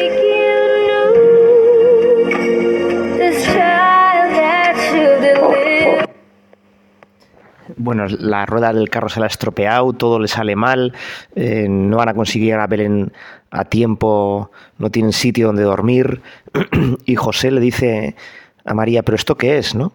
Bueno, 7.84 8.06
la 8.08 8.46
rueda 8.46 8.72
del 8.72 8.88
carro 8.88 9.10
se 9.10 9.20
la 9.20 9.26
ha 9.26 9.28
estropeado, 9.28 9.92
todo 9.92 10.18
le 10.18 10.26
sale 10.26 10.56
mal, 10.56 10.94
eh, 11.36 11.66
no 11.68 11.98
van 11.98 12.08
a 12.08 12.14
conseguir 12.14 12.54
a 12.54 12.66
Belén 12.66 13.12
a 13.50 13.66
tiempo, 13.66 14.50
no 14.78 14.90
tienen 14.90 15.12
sitio 15.12 15.48
donde 15.48 15.62
dormir. 15.62 16.22
y 17.04 17.14
José 17.14 17.50
le 17.50 17.60
dice 17.60 18.16
a 18.64 18.74
María, 18.74 19.02
pero 19.02 19.16
¿esto 19.16 19.36
qué 19.36 19.58
es? 19.58 19.74
¿no? 19.74 19.92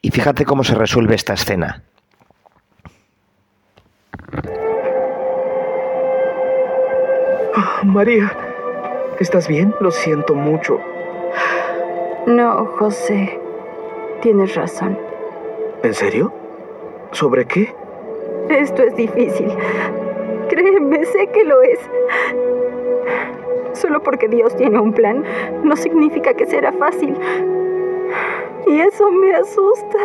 Y 0.00 0.10
fíjate 0.10 0.46
cómo 0.46 0.64
se 0.64 0.74
resuelve 0.74 1.14
esta 1.14 1.34
escena. 1.34 1.82
Ah, 7.54 7.82
María, 7.84 8.34
¿estás 9.20 9.48
bien? 9.48 9.74
Lo 9.80 9.90
siento 9.90 10.34
mucho. 10.34 10.80
No, 12.26 12.64
José, 12.78 13.38
tienes 14.22 14.54
razón. 14.54 14.98
¿En 15.82 15.92
serio? 15.92 16.41
¿Sobre 17.12 17.44
qué? 17.44 17.74
Esto 18.48 18.82
es 18.82 18.96
difícil. 18.96 19.48
Créeme, 20.48 21.04
sé 21.04 21.28
que 21.28 21.44
lo 21.44 21.62
es. 21.62 21.78
Solo 23.74 24.02
porque 24.02 24.28
Dios 24.28 24.56
tiene 24.56 24.78
un 24.78 24.92
plan 24.92 25.24
no 25.62 25.76
significa 25.76 26.34
que 26.34 26.46
será 26.46 26.72
fácil. 26.72 27.16
Y 28.66 28.80
eso 28.80 29.10
me 29.10 29.34
asusta. 29.34 29.98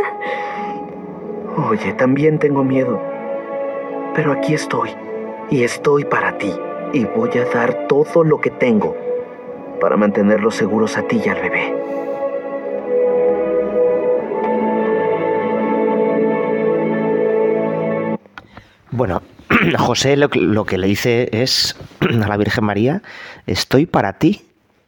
Oye, 1.70 1.94
también 1.94 2.40
tengo 2.40 2.64
miedo. 2.64 3.00
Pero 4.14 4.32
aquí 4.32 4.54
estoy. 4.54 4.90
Y 5.50 5.64
estoy 5.64 6.06
para 6.06 6.38
ti. 6.38 6.54
Y 6.94 7.06
voy 7.06 7.30
a 7.38 7.46
dar 7.46 7.88
todo 7.88 8.24
lo 8.24 8.40
que 8.40 8.50
tengo 8.50 8.96
para 9.80 9.98
mantenerlos 9.98 10.56
seguros 10.56 10.98
a 10.98 11.04
ti 11.04 11.22
y 11.24 11.30
al 11.30 11.42
bebé. 11.42 11.74
Bueno, 18.92 19.22
José 19.78 20.16
lo, 20.16 20.30
que 20.30 20.78
le 20.78 20.88
dice 20.88 21.30
es 21.32 21.76
a 22.00 22.28
la 22.28 22.38
Virgen 22.38 22.64
María, 22.64 23.02
estoy 23.46 23.86
para 23.86 24.14
ti 24.14 24.46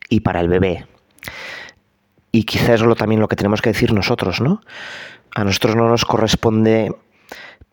y 0.10 0.22
para 0.22 0.40
el 0.40 0.48
bebé. 0.48 0.86
Y 2.32 2.44
quizás 2.44 2.82
es 2.82 2.98
también 2.98 3.20
lo 3.20 3.28
que 3.28 3.36
tenemos 3.36 3.62
que 3.62 3.72
decir 3.72 3.92
nosotros, 3.92 4.40
¿no? 4.40 4.62
A 5.36 5.44
nosotros 5.44 5.76
no 5.76 5.90
nos 5.90 6.06
corresponde 6.06 6.94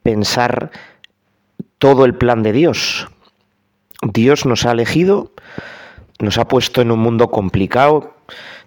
pensar 0.03 0.71
todo 1.79 2.05
el 2.05 2.15
plan 2.15 2.43
de 2.43 2.53
Dios. 2.53 3.09
Dios 4.03 4.47
nos 4.47 4.67
ha 4.67 4.73
elegido, 4.73 5.33
nos 6.19 6.39
ha 6.39 6.49
puesto 6.49 6.81
en 6.81 6.91
un 6.91 7.01
mundo 7.01 7.31
complicado, 7.31 8.15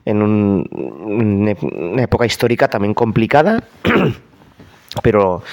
en 0.06 0.22
una 0.22 2.02
época 2.02 2.26
histórica 2.26 2.68
también 2.68 2.94
complicada, 2.94 3.64
pero 5.04 5.44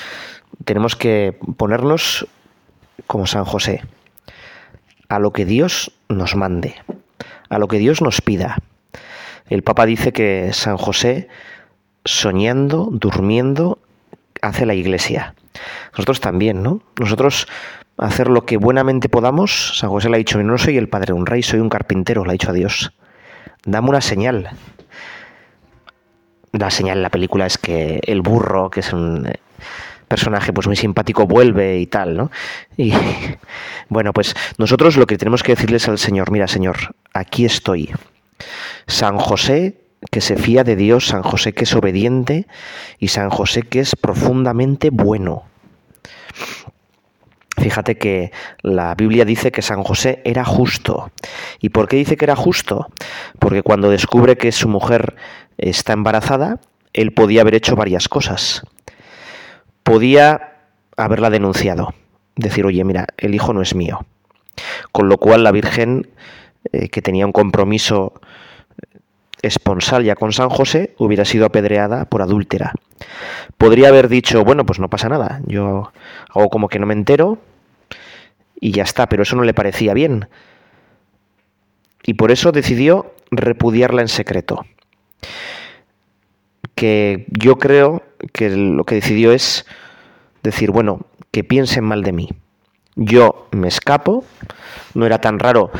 tenemos 0.65 0.97
que 0.97 1.39
ponernos 1.57 2.27
como 3.07 3.27
San 3.27 3.45
José, 3.45 3.83
a 5.09 5.19
lo 5.19 5.33
que 5.33 5.45
Dios 5.45 5.93
nos 6.09 6.35
mande, 6.35 6.75
a 7.49 7.59
lo 7.59 7.69
que 7.69 7.79
Dios 7.79 8.03
nos 8.03 8.21
pida. 8.21 8.59
El 9.49 9.63
Papa 9.63 9.87
dice 9.87 10.13
que 10.13 10.51
San 10.53 10.77
José, 10.77 11.29
soñando, 12.05 12.89
durmiendo, 12.91 13.79
hace 14.43 14.67
la 14.67 14.75
iglesia. 14.75 15.35
Nosotros 15.93 16.21
también, 16.21 16.63
¿no? 16.63 16.81
Nosotros 16.99 17.47
hacer 17.97 18.29
lo 18.29 18.45
que 18.45 18.57
buenamente 18.57 19.09
podamos. 19.09 19.79
San 19.79 19.91
José 19.91 20.09
le 20.09 20.17
ha 20.17 20.19
dicho, 20.19 20.43
no 20.43 20.59
soy 20.59 20.77
el 20.77 20.89
padre 20.89 21.07
de 21.09 21.13
un 21.15 21.27
rey, 21.27 21.43
soy 21.43 21.61
un 21.61 21.69
carpintero, 21.69 22.25
le 22.25 22.31
ha 22.31 22.33
dicho 22.33 22.51
a 22.51 22.55
Dios. 22.55 22.93
Dame 23.65 23.89
una 23.89 24.01
señal. 24.01 24.51
La 26.53 26.71
señal 26.71 26.99
en 26.99 27.03
la 27.03 27.11
película 27.11 27.47
es 27.47 27.59
que 27.59 28.01
el 28.03 28.23
burro, 28.23 28.71
que 28.71 28.81
es 28.81 28.93
un 28.93 29.29
personaje 30.09 30.53
pues 30.53 30.67
muy 30.67 30.77
simpático, 30.77 31.27
vuelve 31.27 31.79
y 31.79 31.87
tal, 31.87 32.17
¿no? 32.17 32.31
Y 32.77 32.93
bueno, 33.89 34.13
pues 34.13 34.35
nosotros 34.59 34.97
lo 34.97 35.07
que 35.07 35.19
tenemos 35.19 35.43
que 35.43 35.53
decirles 35.53 35.89
al 35.89 35.99
Señor, 35.99 36.31
mira 36.31 36.49
Señor, 36.49 36.95
aquí 37.13 37.45
estoy. 37.45 37.91
San 38.87 39.19
José 39.19 39.81
que 40.11 40.21
se 40.21 40.37
fía 40.37 40.63
de 40.63 40.77
Dios, 40.77 41.09
San 41.09 41.23
José 41.23 41.53
que 41.53 41.65
es 41.65 41.75
obediente 41.75 42.47
y 42.99 43.09
San 43.09 43.31
José 43.31 43.63
que 43.63 43.81
es 43.81 43.97
profundamente 43.97 44.91
bueno. 44.91 45.45
Fíjate 47.59 47.97
que 47.97 48.33
la 48.61 48.95
Biblia 48.95 49.25
dice 49.25 49.51
que 49.51 49.63
San 49.63 49.83
José 49.83 50.21
era 50.25 50.45
justo. 50.45 51.11
¿Y 51.61 51.71
por 51.71 51.89
qué 51.89 51.97
dice 51.97 52.17
que 52.17 52.27
era 52.27 52.37
justo? 52.37 52.87
Porque 53.39 53.63
cuando 53.63 53.89
descubre 53.89 54.37
que 54.37 54.53
su 54.53 54.69
mujer 54.69 55.17
está 55.57 55.95
embarazada, 55.95 56.61
él 56.93 57.13
podía 57.13 57.41
haber 57.41 57.55
hecho 57.55 57.75
varias 57.75 58.09
cosas. 58.09 58.63
Podía 59.87 60.55
haberla 60.97 61.31
denunciado, 61.31 61.95
decir, 62.35 62.67
oye, 62.67 62.83
mira, 62.83 63.07
el 63.19 63.37
hijo 63.37 63.53
no 63.53 63.63
es 63.63 63.77
mío. 63.77 64.05
Con 64.91 65.09
lo 65.09 65.17
cual 65.17 65.45
la 65.45 65.53
Virgen, 65.53 66.11
eh, 66.73 66.89
que 66.89 67.03
tenía 67.03 67.25
un 67.25 67.31
compromiso 67.31 68.13
esponsal 69.43 70.03
ya 70.03 70.17
con 70.17 70.33
San 70.33 70.49
José, 70.49 70.97
hubiera 70.99 71.25
sido 71.25 71.47
apedreada 71.47 72.07
por 72.07 72.21
adúltera. 72.21 72.73
Podría 73.59 73.87
haber 73.87 74.09
dicho, 74.09 74.43
bueno, 74.43 74.67
pues 74.67 74.81
no 74.81 74.91
pasa 74.91 75.09
nada, 75.09 75.41
yo 75.47 75.93
hago 76.31 76.49
como 76.49 76.67
que 76.69 76.81
no 76.81 76.87
me 76.87 76.95
entero 76.95 77.39
y 78.61 78.73
ya 78.73 78.83
está, 78.83 79.09
pero 79.09 79.23
eso 79.23 79.37
no 79.37 79.45
le 79.45 79.55
parecía 79.55 79.95
bien. 79.95 80.29
Y 82.03 82.15
por 82.15 82.33
eso 82.33 82.51
decidió 82.51 83.15
repudiarla 83.31 84.03
en 84.03 84.09
secreto. 84.09 84.67
Que 86.77 87.27
yo 87.31 87.59
creo 87.59 88.05
que 88.33 88.51
lo 88.51 88.85
que 88.85 88.95
decidió 88.95 89.33
es 89.33 89.67
decir, 90.45 90.71
bueno, 90.71 91.01
que 91.33 91.43
piensen 91.43 91.83
mal 91.83 92.05
de 92.05 92.13
mí. 92.13 92.29
Yo 92.95 93.49
me 93.51 93.67
escapo, 93.67 94.25
no 94.95 95.05
era 95.05 95.21
tan 95.21 95.41
raro, 95.41 95.73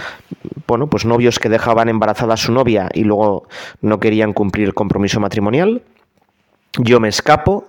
bueno, 0.67 0.89
pues 0.89 1.05
novios 1.05 1.39
que 1.39 1.49
dejaban 1.49 1.89
embarazada 1.89 2.35
a 2.35 2.37
su 2.37 2.53
novia 2.53 2.89
y 2.93 3.05
luego 3.05 3.47
no 3.81 4.01
querían 4.01 4.33
cumplir 4.33 4.67
el 4.67 4.75
compromiso 4.75 5.21
matrimonial. 5.21 5.83
Yo 6.79 6.99
me 6.99 7.09
escapo, 7.09 7.69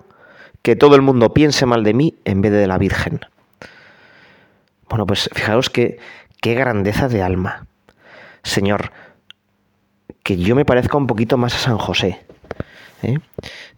que 0.62 0.76
todo 0.76 0.96
el 0.96 1.02
mundo 1.02 1.32
piense 1.32 1.64
mal 1.64 1.84
de 1.84 1.94
mí 1.94 2.14
en 2.24 2.42
vez 2.42 2.52
de 2.52 2.66
la 2.66 2.76
Virgen. 2.78 3.20
Bueno, 4.88 5.06
pues 5.06 5.30
fijaos 5.32 5.70
que 5.70 5.98
qué 6.40 6.54
grandeza 6.54 7.08
de 7.08 7.22
alma. 7.22 7.66
Señor, 8.42 8.92
que 10.22 10.36
yo 10.36 10.54
me 10.54 10.64
parezca 10.64 10.96
un 10.96 11.06
poquito 11.06 11.36
más 11.36 11.54
a 11.54 11.58
San 11.58 11.78
José. 11.78 12.20
¿Eh? 13.02 13.18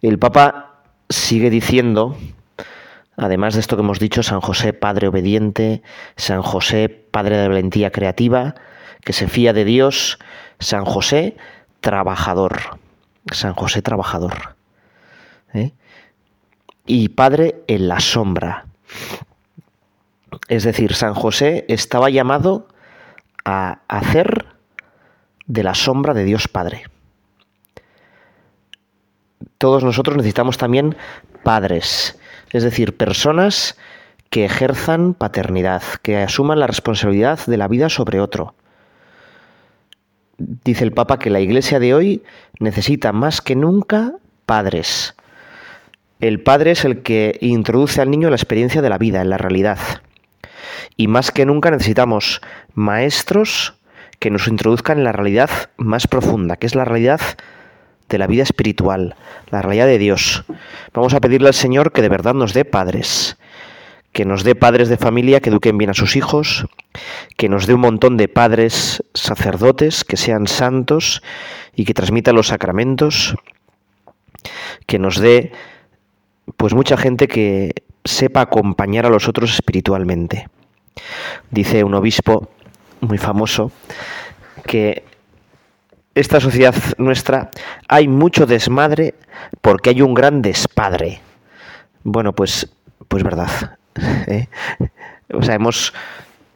El 0.01 0.19
Papa 0.19 0.81
sigue 1.09 1.49
diciendo 1.49 2.17
Además 3.21 3.53
de 3.53 3.59
esto 3.59 3.75
que 3.75 3.83
hemos 3.83 3.99
dicho, 3.99 4.23
San 4.23 4.41
José, 4.41 4.73
Padre 4.73 5.07
obediente, 5.07 5.83
San 6.15 6.41
José, 6.41 6.89
Padre 6.89 7.37
de 7.37 7.47
valentía 7.49 7.91
creativa, 7.91 8.55
que 9.03 9.13
se 9.13 9.27
fía 9.27 9.53
de 9.53 9.63
Dios, 9.63 10.17
San 10.59 10.85
José, 10.85 11.37
trabajador, 11.81 12.79
San 13.31 13.53
José, 13.53 13.83
trabajador. 13.83 14.55
¿eh? 15.53 15.71
Y 16.87 17.09
Padre 17.09 17.63
en 17.67 17.87
la 17.87 17.99
sombra. 17.99 18.65
Es 20.47 20.63
decir, 20.63 20.95
San 20.95 21.13
José 21.13 21.65
estaba 21.67 22.09
llamado 22.09 22.67
a 23.45 23.81
hacer 23.87 24.47
de 25.45 25.63
la 25.63 25.75
sombra 25.75 26.15
de 26.15 26.23
Dios 26.23 26.47
Padre. 26.47 26.85
Todos 29.57 29.83
nosotros 29.83 30.17
necesitamos 30.17 30.57
también 30.57 30.95
padres, 31.43 32.19
es 32.51 32.63
decir, 32.63 32.95
personas 32.97 33.77
que 34.29 34.45
ejerzan 34.45 35.13
paternidad, 35.13 35.83
que 36.01 36.17
asuman 36.17 36.59
la 36.59 36.67
responsabilidad 36.67 37.39
de 37.45 37.57
la 37.57 37.67
vida 37.67 37.89
sobre 37.89 38.19
otro. 38.19 38.55
Dice 40.37 40.83
el 40.83 40.93
Papa 40.93 41.19
que 41.19 41.29
la 41.29 41.41
Iglesia 41.41 41.79
de 41.79 41.93
hoy 41.93 42.23
necesita 42.59 43.11
más 43.11 43.41
que 43.41 43.55
nunca 43.55 44.13
padres. 44.45 45.15
El 46.19 46.41
padre 46.41 46.71
es 46.71 46.85
el 46.85 47.01
que 47.01 47.37
introduce 47.41 48.01
al 48.01 48.09
niño 48.09 48.27
en 48.27 48.31
la 48.31 48.37
experiencia 48.37 48.81
de 48.81 48.89
la 48.89 48.97
vida, 48.97 49.21
en 49.21 49.29
la 49.29 49.37
realidad. 49.37 49.79
Y 50.95 51.07
más 51.07 51.31
que 51.31 51.45
nunca 51.45 51.71
necesitamos 51.71 52.41
maestros 52.73 53.75
que 54.19 54.29
nos 54.29 54.47
introduzcan 54.47 54.99
en 54.99 55.03
la 55.03 55.11
realidad 55.11 55.49
más 55.77 56.07
profunda, 56.07 56.55
que 56.55 56.67
es 56.67 56.75
la 56.75 56.85
realidad 56.85 57.21
de 58.11 58.19
la 58.19 58.27
vida 58.27 58.43
espiritual, 58.43 59.15
la 59.49 59.61
realidad 59.61 59.87
de 59.87 59.97
Dios. 59.97 60.43
Vamos 60.93 61.13
a 61.13 61.21
pedirle 61.21 61.47
al 61.47 61.53
Señor 61.53 61.91
que 61.91 62.01
de 62.01 62.09
verdad 62.09 62.33
nos 62.33 62.53
dé 62.53 62.65
padres, 62.65 63.37
que 64.11 64.25
nos 64.25 64.43
dé 64.43 64.53
padres 64.53 64.89
de 64.89 64.97
familia 64.97 65.39
que 65.39 65.49
eduquen 65.49 65.77
bien 65.77 65.89
a 65.89 65.95
sus 65.95 66.15
hijos, 66.15 66.67
que 67.37 67.49
nos 67.49 67.65
dé 67.65 67.73
un 67.73 67.81
montón 67.81 68.17
de 68.17 68.27
padres 68.27 69.01
sacerdotes 69.13 70.03
que 70.03 70.17
sean 70.17 70.47
santos 70.47 71.23
y 71.75 71.85
que 71.85 71.93
transmitan 71.93 72.35
los 72.35 72.47
sacramentos, 72.47 73.35
que 74.85 74.99
nos 74.99 75.17
dé 75.17 75.53
pues 76.57 76.73
mucha 76.73 76.97
gente 76.97 77.27
que 77.27 77.73
sepa 78.03 78.41
acompañar 78.41 79.05
a 79.05 79.09
los 79.09 79.29
otros 79.29 79.53
espiritualmente. 79.53 80.49
Dice 81.49 81.83
un 81.83 81.93
obispo 81.93 82.49
muy 82.99 83.17
famoso 83.17 83.71
que 84.65 85.05
esta 86.15 86.39
sociedad 86.39 86.75
nuestra 86.97 87.51
hay 87.87 88.07
mucho 88.07 88.45
desmadre 88.45 89.15
porque 89.61 89.91
hay 89.91 90.01
un 90.01 90.13
gran 90.13 90.41
despadre. 90.41 91.21
Bueno, 92.03 92.33
pues, 92.33 92.73
pues 93.07 93.23
verdad. 93.23 93.77
¿eh? 94.27 94.47
O 95.33 95.41
sea, 95.43 95.55
hemos 95.55 95.93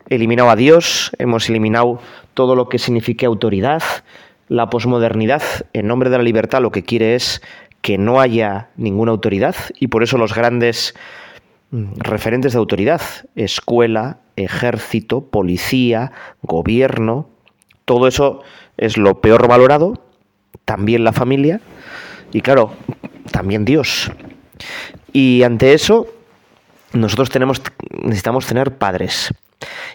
eliminado 0.09 0.49
a 0.49 0.55
Dios, 0.55 1.11
hemos 1.17 1.49
eliminado 1.49 1.99
todo 2.33 2.55
lo 2.55 2.69
que 2.69 2.79
signifique 2.79 3.25
autoridad. 3.25 3.81
La 4.47 4.69
posmodernidad, 4.69 5.41
en 5.73 5.87
nombre 5.87 6.09
de 6.09 6.17
la 6.17 6.23
libertad, 6.23 6.61
lo 6.61 6.71
que 6.71 6.83
quiere 6.83 7.15
es 7.15 7.41
que 7.81 7.97
no 7.97 8.19
haya 8.19 8.69
ninguna 8.77 9.11
autoridad 9.11 9.55
y 9.79 9.87
por 9.87 10.03
eso 10.03 10.17
los 10.17 10.33
grandes 10.33 10.95
mm, 11.71 11.99
referentes 11.99 12.53
de 12.53 12.59
autoridad, 12.59 13.01
escuela, 13.35 14.19
ejército, 14.35 15.21
policía, 15.21 16.11
gobierno, 16.41 17.29
todo 17.85 18.07
eso 18.07 18.41
es 18.77 18.97
lo 18.97 19.21
peor 19.21 19.47
valorado, 19.47 20.01
también 20.65 21.03
la 21.03 21.13
familia 21.13 21.61
y 22.31 22.41
claro, 22.41 22.73
también 23.31 23.65
Dios. 23.65 24.11
Y 25.13 25.43
ante 25.43 25.73
eso, 25.73 26.07
nosotros 26.93 27.29
tenemos, 27.29 27.61
necesitamos 28.03 28.45
tener 28.45 28.77
padres. 28.77 29.33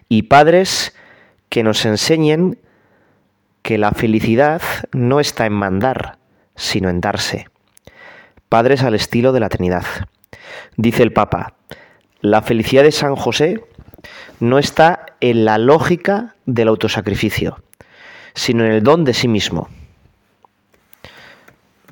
Y 0.09 0.23
padres 0.23 0.95
que 1.49 1.63
nos 1.63 1.85
enseñen 1.85 2.59
que 3.63 3.79
la 3.79 3.93
felicidad 3.93 4.63
no 4.93 5.21
está 5.21 5.47
en 5.47 5.53
mandar, 5.53 6.19
sino 6.57 6.89
en 6.89 7.01
darse. 7.01 7.47
Padres 8.49 8.83
al 8.83 8.95
estilo 8.95 9.33
de 9.33 9.41
la 9.41 9.49
Trinidad. 9.49 9.85
Dice 10.77 11.03
el 11.03 11.13
Papa, 11.13 11.55
la 12.21 12.43
felicidad 12.43 12.83
de 12.83 12.93
San 12.93 13.17
José 13.17 13.63
no 14.41 14.59
está 14.59 15.07
en 15.21 15.45
la 15.45 15.59
lógica 15.59 16.35
del 16.47 16.69
autosacrificio, 16.69 17.63
sino 18.35 18.65
en 18.65 18.73
el 18.73 18.83
don 18.83 19.05
de 19.05 19.15
sí 19.15 19.29
mismo. 19.29 19.69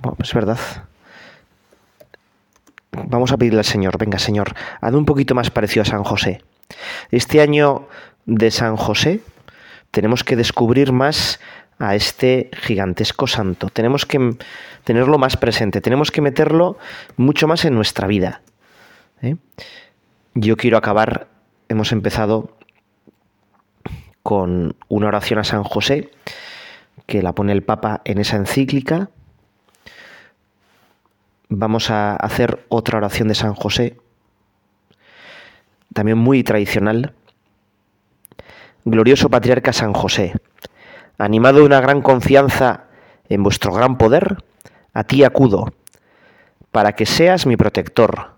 Bueno, 0.03 0.19
es 0.23 0.33
verdad. 0.33 0.59
Vamos 2.93 3.33
a 3.33 3.37
pedirle 3.37 3.61
al 3.61 3.65
Señor, 3.65 3.99
venga 3.99 4.19
Señor, 4.19 4.55
haz 4.81 4.95
un 4.95 5.05
poquito 5.05 5.35
más 5.35 5.51
parecido 5.51 5.83
a 5.83 5.87
San 5.87 6.05
José. 6.05 6.43
Este 7.11 7.41
año 7.41 7.89
de 8.27 8.51
San 8.51 8.77
José 8.77 9.21
tenemos 9.91 10.25
que 10.25 10.37
descubrir 10.37 10.93
más 10.93 11.41
a 11.79 11.95
este 11.95 12.51
gigantesco 12.53 13.27
santo. 13.27 13.69
Tenemos 13.69 14.05
que 14.05 14.37
tenerlo 14.85 15.19
más 15.19 15.37
presente, 15.37 15.81
tenemos 15.81 16.11
que 16.11 16.21
meterlo 16.21 16.79
mucho 17.17 17.47
más 17.47 17.65
en 17.65 17.75
nuestra 17.75 18.07
vida. 18.07 18.43
¿eh? 19.23 19.37
Yo 20.35 20.57
quiero 20.57 20.77
acabar, 20.77 21.29
hemos 21.69 21.93
empezado 21.93 22.58
con 24.23 24.77
una 24.89 25.09
oración 25.09 25.39
a 25.39 25.45
San 25.45 25.65
José, 25.65 26.11
que 27.07 27.23
la 27.23 27.35
pone 27.35 27.53
el 27.53 27.63
Papa 27.63 28.03
en 28.05 28.19
esa 28.19 28.37
encíclica. 28.37 29.11
Vamos 31.49 31.91
a 31.91 32.15
hacer 32.17 32.65
otra 32.69 32.99
oración 32.99 33.29
de 33.29 33.35
San 33.35 33.55
José, 33.55 33.97
también 35.95 36.19
muy 36.19 36.43
tradicional. 36.45 37.15
Glorioso 38.85 39.31
patriarca 39.31 39.73
San 39.73 39.93
José, 39.93 40.35
animado 41.17 41.59
de 41.59 41.65
una 41.65 41.81
gran 41.81 42.03
confianza 42.03 42.85
en 43.29 43.43
vuestro 43.43 43.73
gran 43.73 43.99
poder, 43.99 44.45
a 44.93 45.05
ti 45.05 45.25
acudo, 45.25 45.73
para 46.71 46.93
que 46.93 47.07
seas 47.07 47.47
mi 47.47 47.57
protector. 47.57 48.33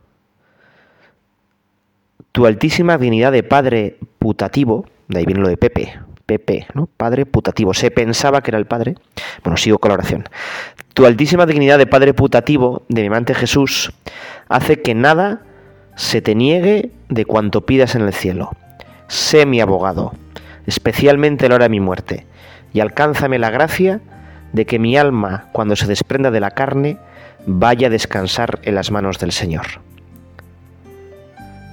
Tu 2.32 2.46
altísima 2.46 2.96
dignidad 2.98 3.32
de 3.32 3.42
padre 3.42 3.98
putativo, 4.18 4.86
de 5.10 5.18
ahí 5.18 5.26
viene 5.26 5.40
lo 5.40 5.48
de 5.48 5.56
Pepe, 5.56 5.98
Pepe, 6.24 6.66
¿no? 6.74 6.86
Padre 6.86 7.26
putativo. 7.26 7.74
Se 7.74 7.90
pensaba 7.90 8.40
que 8.40 8.52
era 8.52 8.58
el 8.58 8.66
padre. 8.66 8.94
Bueno, 9.42 9.56
sigo 9.56 9.78
con 9.78 9.90
la 9.90 9.94
oración. 9.94 10.28
Tu 10.94 11.04
altísima 11.04 11.46
dignidad 11.46 11.78
de 11.78 11.86
padre 11.86 12.14
putativo 12.14 12.82
de 12.88 13.02
mi 13.02 13.08
amante 13.08 13.34
Jesús 13.34 13.92
hace 14.48 14.80
que 14.80 14.94
nada 14.94 15.42
se 15.96 16.22
te 16.22 16.34
niegue 16.34 16.90
de 17.08 17.24
cuanto 17.24 17.66
pidas 17.66 17.94
en 17.94 18.02
el 18.02 18.12
cielo. 18.12 18.50
Sé 19.08 19.44
mi 19.44 19.60
abogado, 19.60 20.12
especialmente 20.66 21.46
en 21.46 21.50
la 21.50 21.56
hora 21.56 21.64
de 21.64 21.70
mi 21.70 21.80
muerte, 21.80 22.26
y 22.72 22.80
alcánzame 22.80 23.38
la 23.38 23.50
gracia 23.50 24.00
de 24.52 24.66
que 24.66 24.78
mi 24.78 24.96
alma, 24.96 25.48
cuando 25.52 25.74
se 25.74 25.86
desprenda 25.86 26.30
de 26.30 26.40
la 26.40 26.52
carne, 26.52 26.96
vaya 27.46 27.88
a 27.88 27.90
descansar 27.90 28.60
en 28.62 28.76
las 28.76 28.90
manos 28.90 29.18
del 29.18 29.32
Señor. 29.32 29.66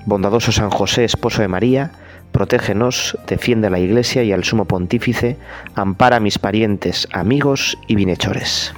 Bondadoso 0.05 0.51
San 0.51 0.69
José, 0.69 1.03
esposo 1.03 1.41
de 1.41 1.47
María, 1.47 1.91
protégenos, 2.37 3.17
defiende 3.25 3.65
a 3.65 3.71
la 3.71 3.79
Iglesia 3.79 4.21
y 4.21 4.31
al 4.31 4.43
Sumo 4.43 4.65
Pontífice, 4.65 5.37
ampara 5.73 6.17
a 6.17 6.19
mis 6.19 6.37
parientes, 6.37 7.07
amigos 7.11 7.79
y 7.87 7.95
bienhechores. 7.95 8.75